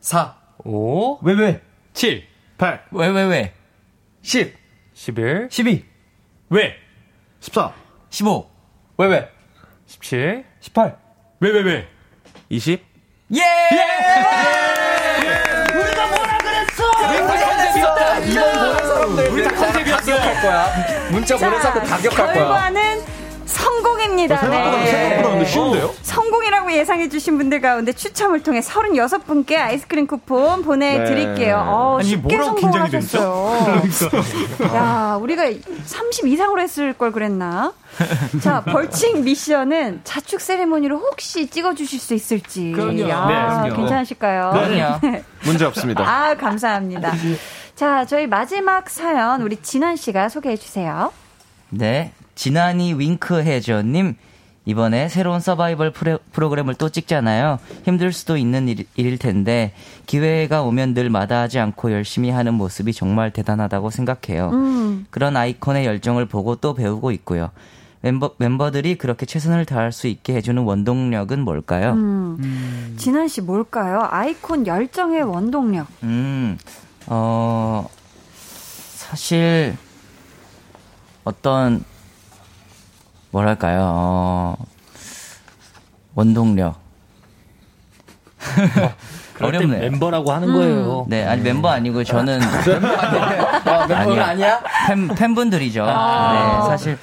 [0.00, 0.36] 4.
[0.64, 1.18] 5.
[1.22, 1.60] 왜, 왜?
[1.92, 2.26] 7.
[2.56, 2.80] 8.
[2.92, 3.54] 왜, 왜, 왜?
[4.22, 4.54] 10.
[4.94, 5.48] 11.
[5.50, 5.84] 12.
[6.50, 6.76] 왜?
[7.40, 7.74] 14.
[8.10, 8.50] 15.
[8.98, 9.28] 왜, 왜?
[9.86, 10.44] 17.
[10.60, 10.96] 18.
[11.40, 11.88] 왜, 왜, 왜?
[12.48, 12.80] 20.
[13.34, 13.40] 예!
[13.72, 14.83] 우리가 뭐라
[17.10, 19.06] 우리 다 컨셉이었어.
[19.32, 20.40] 우리 다 컨셉이었어.
[20.42, 20.66] 거야.
[21.10, 22.34] 문자 보내서 다 가격할 거야.
[22.34, 23.02] 결과는
[23.46, 24.34] 성공입니다.
[24.36, 25.94] 어, 생각보다, 생각보다 근데 쉬운데요?
[26.02, 31.56] 성공이라고 예상해주신 분들 가운데 추첨을 통해 36분께 아이스크림 쿠폰 보내드릴게요.
[31.56, 31.62] 네.
[31.66, 33.18] 어, 아니, 쉽게 뭐라고 긴장이 됐죠?
[33.18, 34.74] 성공하셨어요.
[34.74, 35.44] 야, 우리가
[35.84, 37.72] 30 이상으로 했을 걸 그랬나?
[38.42, 42.72] 자, 벌칙 미션은 자축 세레모니로 혹시 찍어주실 수 있을지.
[42.72, 43.08] 그럼요.
[43.08, 43.76] 야, 네, 그럼요.
[43.76, 44.50] 괜찮으실까요?
[44.52, 44.98] 그럼요.
[45.02, 45.24] 네.
[45.44, 46.02] 문제 없습니다.
[46.08, 47.12] 아, 감사합니다.
[47.76, 51.12] 자, 저희 마지막 사연 우리 진한 씨가 소개해 주세요.
[51.70, 52.12] 네.
[52.34, 54.16] 지난이 윙크해줘님.
[54.66, 55.92] 이번에 새로운 서바이벌
[56.32, 57.58] 프로그램을 또 찍잖아요.
[57.84, 59.74] 힘들 수도 있는 일, 일일 텐데,
[60.06, 64.50] 기회가 오면 늘 마다하지 않고 열심히 하는 모습이 정말 대단하다고 생각해요.
[64.54, 65.06] 음.
[65.10, 67.50] 그런 아이콘의 열정을 보고 또 배우고 있고요.
[68.00, 71.92] 멤버, 멤버들이 그렇게 최선을 다할 수 있게 해주는 원동력은 뭘까요?
[71.92, 72.94] 음.
[72.98, 74.06] 진한 씨 뭘까요?
[74.10, 75.86] 아이콘 열정의 원동력.
[76.04, 76.58] 음,
[77.06, 77.86] 어,
[78.94, 79.76] 사실,
[81.24, 81.84] 어떤,
[83.34, 84.56] 뭐랄까요, 어,
[86.14, 86.78] 원동력.
[89.40, 89.80] 어렵네요.
[89.90, 91.06] 멤버라고 하는 거예요.
[91.08, 92.38] 네, 아니, 멤버 아니고 저는.
[92.38, 94.22] 멤버가 아니요.
[94.22, 94.60] 아니야?
[94.86, 95.84] 팬, 팬분들이죠.
[95.84, 96.32] 아.
[96.62, 96.98] 네, 사실.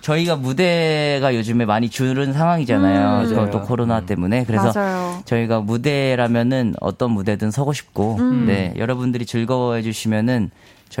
[0.00, 3.28] 저희가 무대가 요즘에 많이 줄은 상황이잖아요.
[3.28, 3.34] 음.
[3.36, 3.50] 또.
[3.50, 4.44] 또 코로나 때문에.
[4.46, 5.22] 그래서 맞아요.
[5.24, 8.46] 저희가 무대라면은 어떤 무대든 서고 싶고, 음.
[8.48, 10.50] 네, 여러분들이 즐거워해 주시면은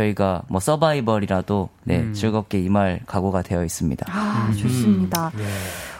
[0.00, 2.14] 저희가 뭐 서바이벌이라도 네, 음.
[2.14, 4.06] 즐겁게 임할 각오가 되어 있습니다.
[4.08, 5.32] 아, 좋습니다.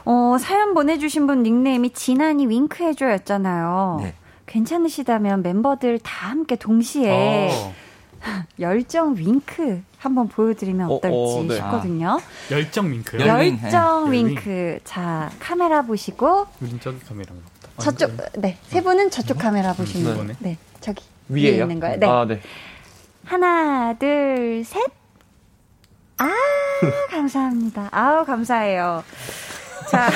[0.06, 3.98] 어, 사연 보내주신 분 닉네임이 진한이 윙크해줘였잖아요.
[4.02, 4.14] 네.
[4.46, 7.74] 괜찮으시다면 멤버들 다 함께 동시에 어.
[8.58, 11.54] 열정 윙크 한번 보여드리면 어, 어떨지 어, 네.
[11.56, 12.20] 싶거든요.
[12.50, 13.26] 열정 윙크요.
[13.26, 14.16] 열- 윙, 열정 네.
[14.18, 14.78] 윙크.
[14.84, 17.82] 자, 카메라 보시고 우린 저기 카메라인가 보다.
[17.90, 20.26] 저쪽, 네, 세 분은 저쪽 카메라 보시면 네.
[20.26, 20.36] 돼요.
[20.40, 21.62] 네, 저기 위에 위에요?
[21.64, 21.98] 있는 거예요.
[21.98, 22.06] 네.
[22.06, 22.40] 아, 네.
[23.30, 24.82] 하나, 둘, 셋.
[26.18, 26.26] 아,
[27.12, 27.88] 감사합니다.
[27.92, 29.04] 아우, 감사해요.
[29.88, 30.08] 자,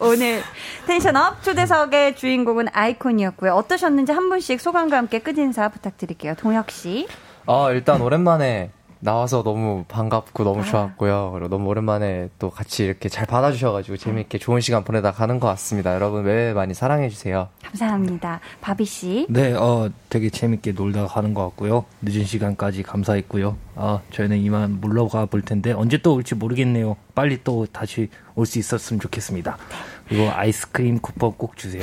[0.00, 0.42] 오늘
[0.88, 3.52] 텐션업 초대석의 주인공은 아이콘이었고요.
[3.54, 6.34] 어떠셨는지 한 분씩 소감과 함께 끝인사 부탁드릴게요.
[6.34, 7.06] 동혁 씨.
[7.46, 8.72] 아, 일단 오랜만에
[9.06, 10.46] 나와서 너무 반갑고 아.
[10.46, 11.30] 너무 좋았고요.
[11.34, 15.92] 그리고 너무 오랜만에 또 같이 이렇게 잘 받아주셔가지고 재밌게 좋은 시간 보내다 가는 것 같습니다.
[15.92, 17.48] 여러분 왜 많이 사랑해주세요.
[17.64, 18.38] 감사합니다.
[18.60, 19.26] 바비 씨.
[19.28, 21.84] 네, 어, 되게 재밌게 놀다 가는 것 같고요.
[22.02, 23.56] 늦은 시간까지 감사했고요.
[23.74, 26.96] 아, 저희는 이만 물러가 볼 텐데 언제 또 올지 모르겠네요.
[27.16, 29.58] 빨리 또 다시 올 수 있었으면 좋겠습니다.
[30.08, 31.82] 그리고 아이스크림 쿠폰 꼭 주세요.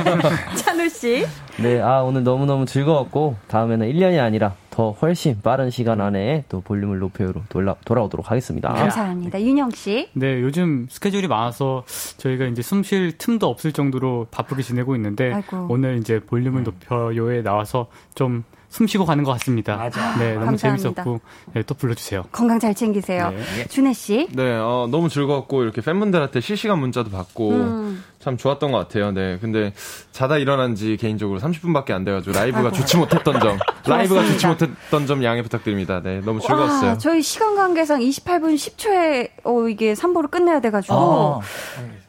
[0.56, 1.26] 찬우 씨.
[1.58, 6.60] 네, 아, 오늘 너무 너무 즐거웠고, 다음에는 1년이 아니라 더 훨씬 빠른 시간 안에 또
[6.60, 8.72] 볼륨을 높여로 돌아, 돌아오도록 하겠습니다.
[8.72, 9.40] 감사합니다.
[9.40, 10.08] 윤영 씨.
[10.14, 11.84] 네, 요즘 스케줄이 많아서
[12.16, 15.68] 저희가 이제 숨 쉴 틈도 없을 정도로 바쁘게 지내고 있는데 아이고.
[15.70, 18.42] 오늘 이제 볼륨을 높여요에 나와서 좀
[18.74, 19.76] 숨 쉬고 가는 것 같습니다.
[19.76, 20.18] 맞아.
[20.18, 21.04] 네, 너무 감사합니다.
[21.04, 21.20] 재밌었고
[21.52, 22.24] 네, 또 불러주세요.
[22.32, 23.30] 건강 잘 챙기세요.
[23.30, 23.68] 네.
[23.68, 24.26] 준혜 씨.
[24.32, 28.02] 네, 어, 너무 즐거웠고 이렇게 팬분들한테 실시간 문자도 받고 음.
[28.24, 29.12] 참 좋았던 것 같아요.
[29.12, 29.74] 네, 근데
[30.12, 32.72] 자다 일어난 지 개인적으로 30분밖에 안 돼가지고 라이브가 아이고.
[32.72, 34.46] 좋지 못했던 점, 라이브가 좋지.
[34.46, 36.00] 못했던 점 양해 부탁드립니다.
[36.02, 36.90] 네, 너무 즐거웠어요.
[36.92, 40.94] 와, 저희 시간 관계상 28분 10초에 어, 이게 3부를 끝내야 돼가지고.
[40.94, 41.40] 아.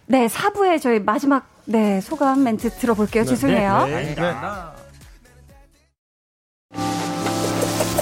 [0.08, 3.26] 네, 4부에 저희 마지막 네 소감 멘트 들어볼게요.
[3.26, 3.86] 죄송해요.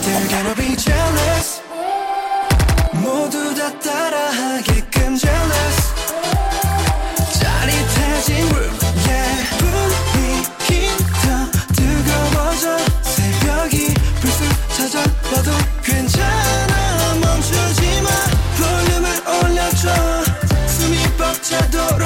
[0.03, 1.61] They're gonna be jealous
[3.01, 4.82] 모두 다 따라하게
[16.13, 18.09] 괜찮아 멈추지 마.
[18.59, 19.89] 볼륨을 올려줘.
[20.67, 22.05] 숨이 벅차도록.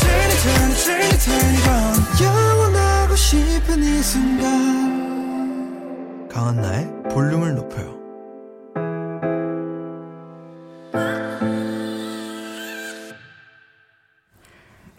[0.00, 1.94] Turn it turn it turn it turn it on.
[2.22, 4.46] 영원하고 싶은 이 순간.
[6.28, 7.94] 강한나의 볼륨을 높여요.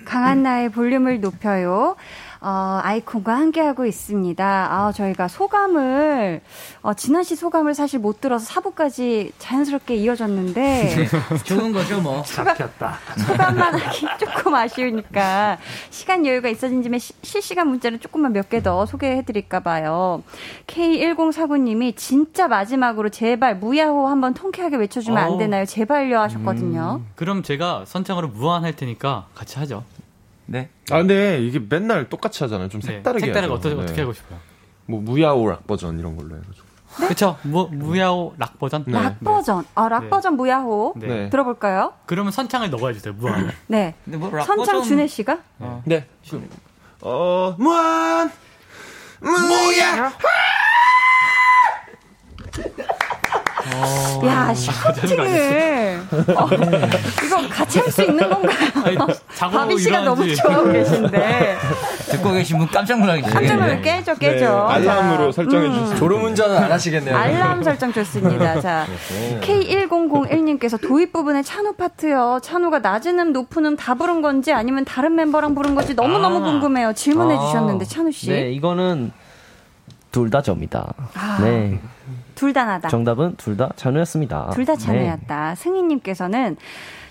[0.05, 1.95] 강한 나의 볼륨을 높여요.
[2.39, 4.45] 어, 아이콘과 함께하고 있습니다.
[4.45, 6.41] 아, 저희가 소감을,
[6.81, 11.07] 어, 진한 씨 소감을 사실 못 들어서 사부까지 자연스럽게 이어졌는데.
[11.45, 12.21] 좋은 거죠, 뭐.
[12.27, 12.97] 잡혔다.
[13.27, 15.57] 소감만 하기 조금 아쉬우니까
[15.89, 20.23] 시간 여유가 있어진 시- 실시간 문자를 조금만 몇 개 더 소개해드릴까봐요.
[20.67, 25.37] K1049님이 진짜 마지막으로 제발 무야호 한번 통쾌하게 외쳐주면 안 어.
[25.37, 25.65] 되나요?
[25.65, 27.01] 제발요 하셨거든요.
[27.15, 29.83] 그럼 제가 선창으로 무한할 테니까 같이 하죠.
[30.47, 30.69] 네.
[30.91, 32.69] 아 근데 이게 맨날 똑같이 하잖아요.
[32.69, 32.87] 좀 네.
[32.93, 33.25] 색다르게.
[33.27, 33.53] 색다르게 하죠.
[33.53, 33.81] 어떻게- 네.
[33.83, 34.39] 어떻게 하고 싶어요?
[34.85, 36.65] 뭐 무야호 락 버전 이런 걸로 해가지고.
[37.09, 37.37] 그쵸.
[37.43, 38.83] 무, 무야호 락 버전?
[38.87, 38.93] 네.
[38.93, 40.09] 락 버전, 아, 락 네.
[40.09, 40.93] 버전 무야호.
[40.97, 41.29] 네.
[41.29, 41.93] 들어볼까요?
[42.05, 43.51] 그러면 선창을 넣어주세요, 무한.
[43.67, 43.93] 네.
[44.45, 45.37] 선창 준회 씨가?
[45.85, 46.07] 네.
[47.01, 48.31] 어 무한
[49.19, 50.11] 무야.
[54.25, 55.99] 야, 슈팅을.
[56.35, 56.47] 어,
[57.25, 59.07] 이거 같이 할 수 있는 건가요?
[59.39, 60.35] 바비 씨가 너무.
[60.35, 61.57] 좋아하고 계신데.
[62.11, 63.33] 듣고 계신 분 깜짝 놀라겠어요.
[63.33, 64.67] 깜짝 놀라 깨져, 깨져.
[64.69, 65.73] 네, 알람으로 자, 설정해 음.
[65.73, 65.97] 주세요.
[65.97, 67.15] 졸음 운전은 안 하시겠네요.
[67.15, 68.59] 알람 설정 좋습니다.
[68.61, 68.85] 자,
[69.41, 72.39] K1001님께서 도입 부분에 찬우 파트요.
[72.41, 76.41] 찬우가 낮은 음, 높은 음 다 부른 건지 아니면 다른 멤버랑 부른 건지 너무너무 아.
[76.41, 76.93] 궁금해요.
[76.93, 77.39] 질문해 아.
[77.39, 78.29] 주셨는데, 찬우 씨.
[78.31, 79.11] 네, 이거는
[80.11, 80.93] 둘다 저입니다.
[81.13, 81.37] 아.
[81.41, 81.79] 네.
[82.35, 82.89] 둘 다 나다.
[82.89, 84.51] 정답은 둘 다 찬우였습니다.
[84.51, 84.79] 둘다 네.
[84.85, 85.55] 찬우였다.
[85.55, 86.57] 승희님께서는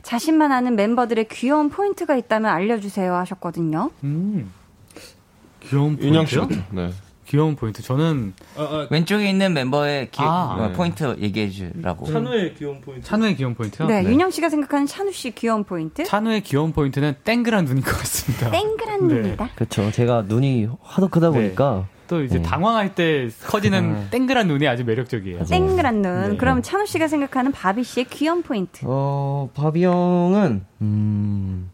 [0.03, 3.91] 자신만 아는 멤버들의 귀여운 포인트가 있다면 알려주세요 하셨거든요.
[4.05, 4.53] 음.
[5.63, 6.27] 귀여운 포인트요?
[6.27, 6.55] 씨부터.
[6.71, 6.91] 네.
[7.27, 7.83] 귀여운 포인트.
[7.83, 8.35] 저는
[8.91, 10.57] 왼쪽에 있는 멤버의 기, 아.
[10.61, 12.07] 어, 포인트 얘기해 주라고.
[12.07, 13.05] 찬우의 귀여운 포인트.
[13.05, 13.89] 찬우의 귀여운 포인트요?
[13.89, 16.05] 네, 윤형 씨가 생각하는 찬우 씨 귀여운 포인트?
[16.05, 18.49] 찬우의 귀여운 포인트는 땡그란 눈인 것 같습니다.
[18.53, 19.15] 땡그란 네.
[19.15, 19.49] 눈이다.
[19.57, 19.91] 그렇죠.
[19.91, 22.43] 제가 눈이 하도 크다 보니까 또 이제 네.
[22.43, 25.45] 당황할 때 커지는 땡그란 눈이 아주 매력적이에요.
[25.45, 26.31] 땡그란 눈.
[26.33, 26.37] 네.
[26.37, 28.85] 그럼 찬우 씨가 생각하는 바비 씨의 귀여운 포인트.
[28.85, 31.71] 어, 바비 형은, 음,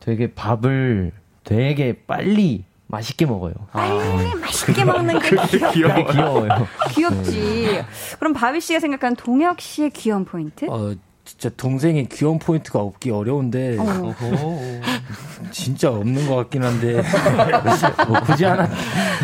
[0.00, 1.12] 되게 밥을
[1.44, 3.54] 되게 빨리 맛있게 먹어요.
[3.72, 5.28] 빨리 맛있게 먹는 게
[5.72, 6.12] 귀엽다.
[6.12, 6.48] 귀여워요.
[6.90, 7.82] 귀엽지.
[8.18, 10.66] 그럼 바비 씨가 생각하는 동혁 씨의 귀여운 포인트?
[10.68, 10.94] 어,
[11.30, 14.14] 진짜 동생이 귀여운 포인트가 없기 어려운데 어.
[15.52, 17.00] 진짜 없는 것 같긴 한데
[18.08, 18.68] 뭐 굳이 하나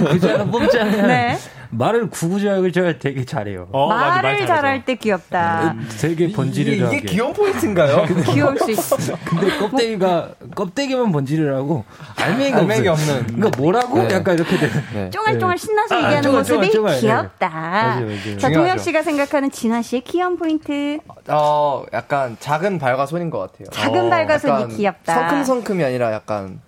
[0.09, 1.36] 굳이 하나 뽑자면 네.
[1.70, 3.68] 말을 구구절절 되게 잘해요.
[3.72, 5.74] 말을 잘할 때 귀엽다.
[6.00, 6.96] 되게 번지르르하게.
[6.98, 8.04] 이게 귀여운 포인트인가요?
[8.32, 8.96] 귀여울 수 있어.
[9.24, 11.84] 근데 껍데기가 껍데기만 번지르르하고
[12.20, 12.88] 알맹이가 알맹이.
[12.88, 13.26] 없는.
[13.26, 14.14] 그러니까 뭐라고 네.
[14.14, 15.10] 약간 이렇게 되는.
[15.10, 17.00] 쫑알쫑알 신나서 아, 얘기하는 쫑알, 모습이 쫑알, 쫑알.
[17.00, 17.48] 귀엽다.
[17.48, 18.38] 맞아요, 맞아요.
[18.38, 18.80] 자, 동혁.
[18.80, 20.98] 씨가 생각하는 진아 씨의 귀여운 포인트.
[21.28, 23.68] 어, 약간 작은 발과 손인 것 같아요.
[23.70, 25.14] 작은 발과 손이 약간 귀엽다.
[25.14, 26.60] 성큼성큼이 아니라 약간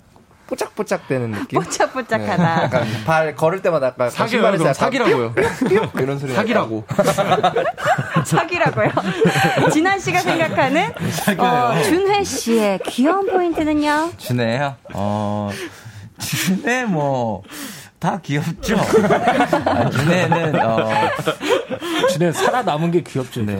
[0.49, 1.61] 뽀짝뽀짝 되는 느낌?
[1.61, 2.57] 뽀짝뽀짝하다.
[2.57, 4.09] 네, 약간 발 걸을 때마다 약간.
[5.35, 6.85] 뿅, 뿅 이런 소리 사귀라고.
[8.25, 8.91] 사기라고요.
[9.73, 10.91] 진아 씨가 생각하는
[11.39, 14.13] 어, 준회 씨의 귀여운 포인트는요?
[14.17, 14.77] 준혜요?
[14.95, 15.51] 어,
[16.19, 17.43] 준혜 뭐,
[17.99, 18.77] 다 귀엽죠?
[19.67, 20.89] 아, 준혜는, 어,
[22.13, 23.43] 준혜 살아남은 게 귀엽죠.
[23.43, 23.59] 네.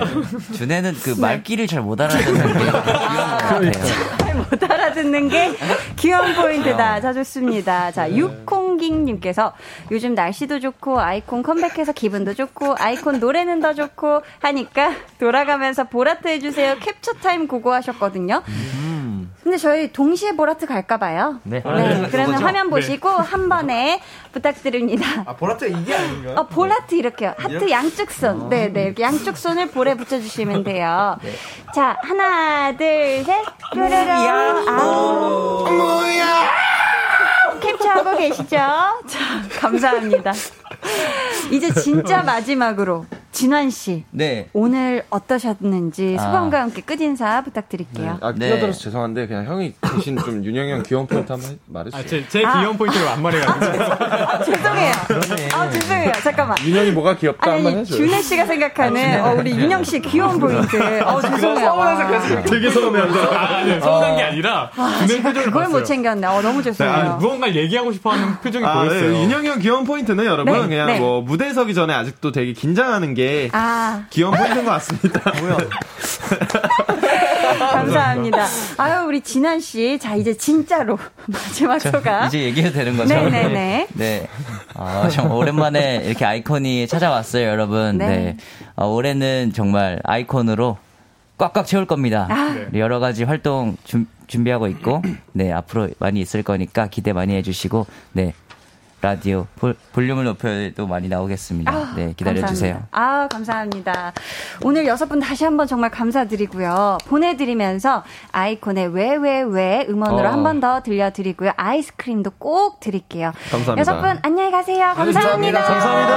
[0.55, 3.73] 준혜는 그 말귀를 잘 못 알아듣는 게 귀여운 것 같아요.
[4.19, 5.53] 잘못 알아듣는 게
[5.97, 7.01] 귀여운 포인트다.
[7.01, 7.91] 자, 좋습니다.
[7.91, 9.55] 자, 육콩깅님께서
[9.91, 16.77] 요즘 날씨도 좋고 아이콘 컴백해서 기분도 좋고 아이콘 노래는 더 좋고 하니까 돌아가면서 보라트 해주세요.
[16.79, 18.43] 캡처 타임 고고하셨거든요.
[19.49, 21.41] 근데 저희 동시에 보라트 갈까 봐요.
[21.43, 21.63] 네.
[21.63, 22.45] 그러면 그거죠?
[22.45, 22.71] 화면 네.
[22.71, 23.99] 보시고 한 번에
[24.31, 25.25] 부탁드립니다.
[25.25, 26.35] 아, 보라트 이게 아닌가요?
[26.37, 27.33] 어, 보라트 이렇게요.
[27.39, 27.71] 하트 이렇게?
[27.71, 28.51] 양쪽 손.
[28.51, 28.83] 네, 네.
[28.83, 31.17] 이렇게 양쪽 손을 볼에 붙여 주시면 돼요.
[31.75, 33.43] 자, 하나, 둘, 셋.
[33.73, 34.71] 뾰로로.
[34.71, 35.65] 아우.
[37.61, 38.57] 캡처하고 계시죠?
[38.57, 38.99] 자,
[39.61, 40.33] 감사합니다.
[41.51, 43.07] 이제 진짜 마지막으로
[43.39, 44.03] 진환 씨.
[44.11, 44.49] 네.
[44.53, 46.23] 오늘 어떠셨는지 아.
[46.25, 48.19] 소감과 함께 끝인사 부탁드릴게요.
[48.21, 52.05] 아, 끼어들어서 죄송한데 그냥 형이 대신 좀 윤형이 형 귀여운 포인트 한번 말해주세요.
[52.09, 53.95] 제, 제 귀여운 포인트를 안 말해가지고.
[53.95, 54.93] 아, 죄송해요.
[55.55, 56.13] 아, 죄송해요.
[56.25, 56.57] 잠깐만.
[56.65, 57.97] 윤형이 뭐가 귀엽다 아니, 한번 해줘요.
[57.97, 60.77] 준회 씨가 생각하는 어, 우리 윤형 씨 귀여운 포인트.
[61.05, 61.75] 어, 죄송해요.
[61.77, 62.43] 와.
[62.43, 63.21] 되게 서운해하죠.
[63.37, 65.85] 아, 네, 서운한 게 아니라 와, 준회 표정을 그걸 못 봤어요.
[65.85, 66.27] 챙겼네.
[66.27, 67.19] 어, 너무 네, 아, 죄송해요.
[67.21, 69.13] 무언가 얘기하고 싶어하는 표정이 아, 보였어요.
[69.13, 70.99] 네, 윤형이 형 귀여운 포인트는 여러분 네, 그냥 네.
[70.99, 75.33] 뭐 무대 서기 전에 아직도 되게 긴장하는 게 아, 귀여운 포인트인 것 같습니다.
[75.41, 75.57] 뭐야?
[77.59, 78.47] 감사합니다.
[78.77, 79.99] 아유, 우리 진한 씨.
[79.99, 82.27] 자, 이제 진짜로 마지막 소감.
[82.27, 83.15] 이제 얘기해도 되는 거죠?
[83.15, 83.89] 네네네.
[83.95, 84.29] 네.
[84.75, 87.99] 아, 정 오랜만에 이렇게 아이콘이 찾아왔어요, 여러분.
[87.99, 88.07] 네.
[88.07, 88.37] 네.
[88.77, 90.79] 어, 올해는 정말 아이콘으로
[91.39, 92.27] 꽉꽉 채울 겁니다.
[92.31, 92.57] 아.
[92.75, 95.03] 여러 가지 활동 준, 준비하고 있고,
[95.33, 98.35] 네, 앞으로 많이 있을 거니까 기대 많이 해주시고, 네.
[99.01, 101.73] 라디오 볼, 볼륨을 높여도 많이 나오겠습니다.
[101.73, 102.75] 아, 네, 기다려주세요.
[102.75, 102.89] 감사합니다.
[102.91, 104.13] 아, 감사합니다.
[104.63, 106.99] 오늘 여섯 분 다시 한번 정말 감사드리고요.
[107.07, 108.03] 보내드리면서
[108.33, 110.33] 아이콘의 왜, 왜, 왜 음원으로 어.
[110.33, 111.53] 한번 더 들려드리고요.
[111.57, 113.33] 아이스크림도 꼭 드릴게요.
[113.51, 113.79] 감사합니다.
[113.81, 114.93] 여섯 분 안녕히 가세요.
[114.97, 116.09] 감사합니다.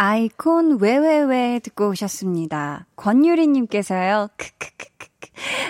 [0.00, 2.86] 아이콘 왜왜왜 듣고 오셨습니다.
[2.94, 4.28] 권유리님께서요.
[4.36, 5.07] 크크크크크.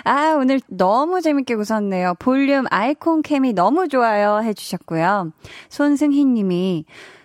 [0.04, 2.14] 아 오늘 너무 재밌게 웃었네요.
[2.18, 5.32] 볼륨 아이콘 캠이 너무 좋아요 해주셨고요.
[5.68, 6.84] 손승희 님이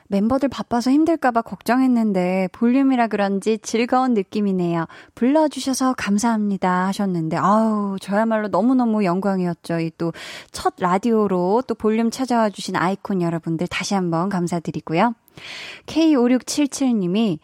[0.10, 4.86] 멤버들 바빠서 힘들까봐 걱정했는데 볼륨이라 그런지 즐거운 느낌이네요.
[5.16, 9.80] 불러주셔서 감사합니다 하셨는데 아우 저야말로 너무너무 영광이었죠.
[9.80, 10.12] 이 또
[10.52, 15.16] 첫 라디오로 또 볼륨 찾아와 주신 아이콘 여러분들 다시 한번 감사드리고요.
[15.88, 17.40] K5677님이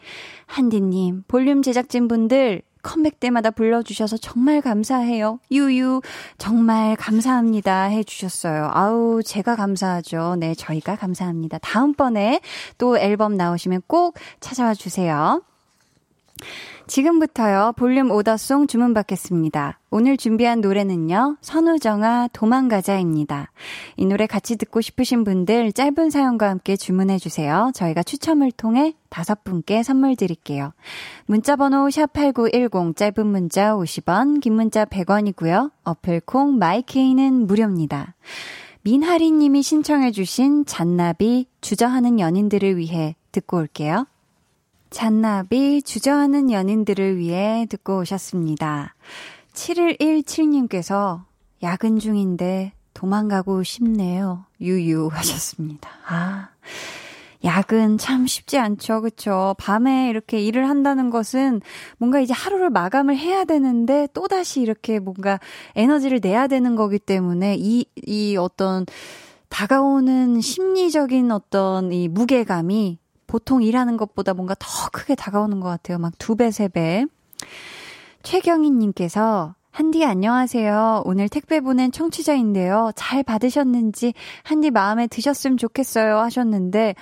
[0.46, 5.40] 한디님 볼륨 제작진분들 컴백 때마다 불러주셔서 정말 감사해요.
[5.52, 6.02] 유유,
[6.38, 7.84] 정말 감사합니다.
[7.86, 8.70] 해주셨어요.
[8.74, 10.38] 아우, 제가 감사하죠.
[10.40, 11.58] 네, 저희가 감사합니다.
[11.60, 12.42] 다음번에
[12.78, 15.42] 또 앨범 나오시면 꼭 찾아와 주세요.
[16.88, 19.80] 지금부터요, 볼륨 오더송 주문 받겠습니다.
[19.92, 23.52] 오늘 준비한 노래는요, 선우정아 도망가자입니다.
[23.98, 27.72] 이 노래 같이 듣고 싶으신 분들 짧은 사연과 함께 주문해주세요.
[27.76, 30.74] 저희가 추첨을 통해 다섯 분께 선물 드릴게요.
[31.28, 35.72] 문자번호 샵8910, 짧은 문자 50원, 긴 문자 100원이고요.
[35.84, 38.16] 어플콩 마이케이는 무료입니다.
[38.82, 44.08] 민하리 님이 신청해주신 잔나비 주저하는 연인들을 위해 듣고 올게요.
[44.90, 48.96] 잔나비 주저하는 연인들을 위해 듣고 오셨습니다.
[49.54, 51.24] 7117님께서
[51.62, 54.46] 야근 중인데 도망가고 싶네요.
[54.60, 55.90] 유유 하셨습니다.
[56.08, 56.50] 아.
[57.44, 59.02] 야근 참 쉽지 않죠.
[59.02, 59.56] 그쵸?
[59.58, 61.62] 밤에 이렇게 일을 한다는 것은
[61.98, 65.40] 뭔가 이제 하루를 마감을 해야 되는데 또다시 이렇게 뭔가
[65.76, 68.86] 에너지를 내야 되는 거기 때문에 이, 이 어떤
[69.48, 73.00] 다가오는 심리적인 어떤 이 무게감이
[73.30, 76.00] 보통 일하는 것보다 뭔가 더 크게 다가오는 것 같아요.
[76.00, 77.06] 막 두 배, 세 배.
[78.24, 81.04] 최경희님께서 한디 안녕하세요.
[81.06, 82.92] 오늘 택배 보낸 청취자인데요.
[82.96, 86.96] 잘 받으셨는지 한디 마음에 드셨으면 좋겠어요 하셨는데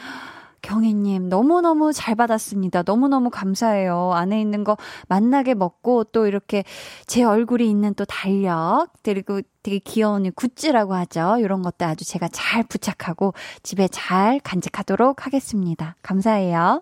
[0.62, 2.84] 경희님 너무너무 잘 받았습니다.
[2.84, 4.12] 너무너무 감사해요.
[4.14, 4.78] 안에 있는 거
[5.08, 6.64] 맛나게 먹고 또 이렇게
[7.06, 11.38] 제 얼굴이 있는 또 달력 그리고 되게 귀여운 이 굿즈라고 하죠.
[11.40, 15.96] 이런 것도 아주 제가 잘 부착하고 집에 잘 간직하도록 하겠습니다.
[16.02, 16.82] 감사해요.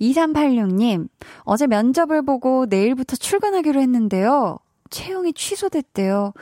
[0.00, 1.08] 2386님,
[1.40, 4.58] 어제 면접을 보고 내일부터 출근하기로 했는데요.
[4.90, 6.32] 채용이 취소됐대요.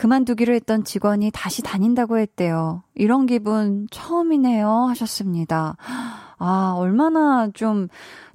[0.00, 2.82] 그만두기로 했던 직원이 다시 다닌다고 했대요.
[2.94, 4.66] 이런 기분 처음이네요.
[4.88, 5.76] 하셨습니다.
[6.38, 7.88] 아, 얼마나 좀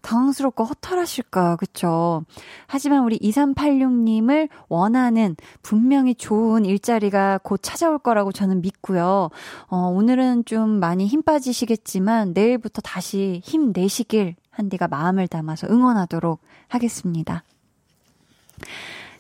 [0.04, 2.24] 당황스럽고 허탈하실까, 그쵸?
[2.68, 9.32] 하지만 우리 2386님을 원하는 분명히 좋은 일자리가 곧 찾아올 거라고 저는 믿고요.
[9.66, 17.44] 어, 오늘은 좀 많이 힘 빠지시겠지만 내일부터 다시 힘 내시길 한디가 마음을 담아서 응원하도록 하겠습니다.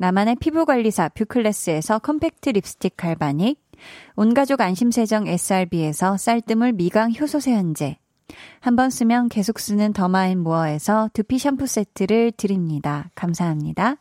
[0.00, 3.60] 나만의 피부관리사 뷰클래스에서 컴팩트 립스틱 갈바닉,
[4.16, 7.98] 온가족 안심세정 SRB에서 쌀뜨물 미강 효소 세안제,
[8.60, 13.10] 한 번 쓰면 계속 쓰는 더마앤모어에서 두피 샴푸 세트를 드립니다.
[13.14, 13.96] 감사합니다.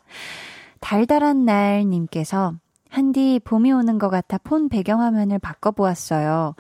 [0.80, 2.54] 달달한 날 님께서
[2.90, 6.56] 한디 봄이 오는 것 같아 폰 배경화면을 바꿔보았어요.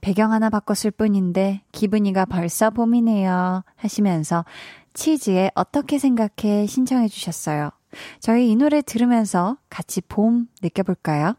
[0.00, 3.64] 배경 하나 바꿨을 뿐인데 기분이가 벌써 봄이네요.
[3.76, 4.46] 하시면서
[4.94, 7.70] 치즈에 어떻게 생각해 신청해 주셨어요.
[8.20, 11.34] 저희 이 노래 들으면서 같이 봄 느껴볼까요?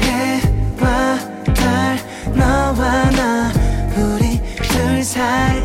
[0.00, 1.18] 해와
[1.54, 1.96] 달
[2.34, 3.52] 너와 나
[3.96, 5.60] 우리 둘 사이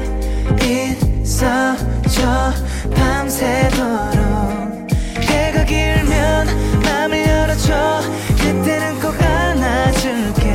[1.22, 2.52] 있어줘
[2.96, 4.92] 밤새도록
[5.22, 6.48] 해가 길면
[6.84, 8.02] 맘을 열어줘
[8.38, 10.52] 그때는 꼭 안아줄게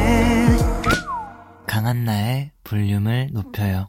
[1.67, 3.89] 강한나의 볼륨을 높여요.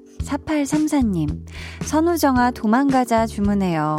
[0.23, 1.45] 4834님,
[1.83, 3.97] 선우정아 도망가자 주문해요.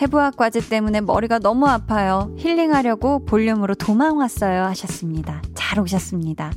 [0.00, 2.32] 해부학 과제 때문에 머리가 너무 아파요.
[2.38, 4.64] 힐링하려고 볼륨으로 도망 왔어요.
[4.64, 5.42] 하셨습니다.
[5.54, 6.52] 잘 오셨습니다.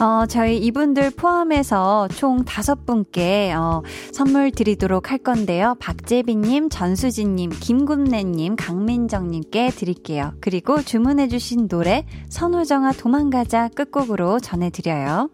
[0.00, 3.82] 어, 저희 이분들 포함해서 총 다섯 분께, 어,
[4.12, 5.76] 선물 드리도록 할 건데요.
[5.80, 10.32] 박재빈님, 전수진님, 김군래님, 강민정님께 드릴게요.
[10.40, 15.30] 그리고 주문해주신 노래, 선우정아 도망가자 끝곡으로 전해드려요.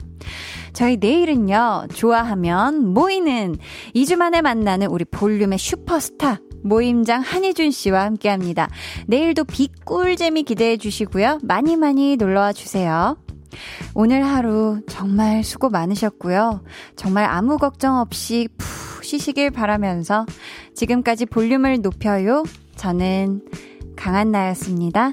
[0.73, 3.57] 저희 내일은요, 좋아하면 모 이는
[3.95, 6.41] 2주 만에 만나는 우리 볼륨의 슈퍼스타.
[6.63, 8.69] 모임장 한희준 씨와 함께 합니다.
[9.07, 11.39] 내일도 빅꿀재미 기대해 주시고요.
[11.43, 13.17] 많이 많이 놀러와 주세요.
[13.95, 16.63] 오늘 하루 정말 수고 많으셨고요.
[16.97, 20.27] 정말 아무 걱정 없이 푹 쉬시길 바라면서
[20.75, 22.45] 지금까지 볼륨을 높여요.
[22.77, 23.43] 저는
[23.97, 25.13] 강한나였습니다.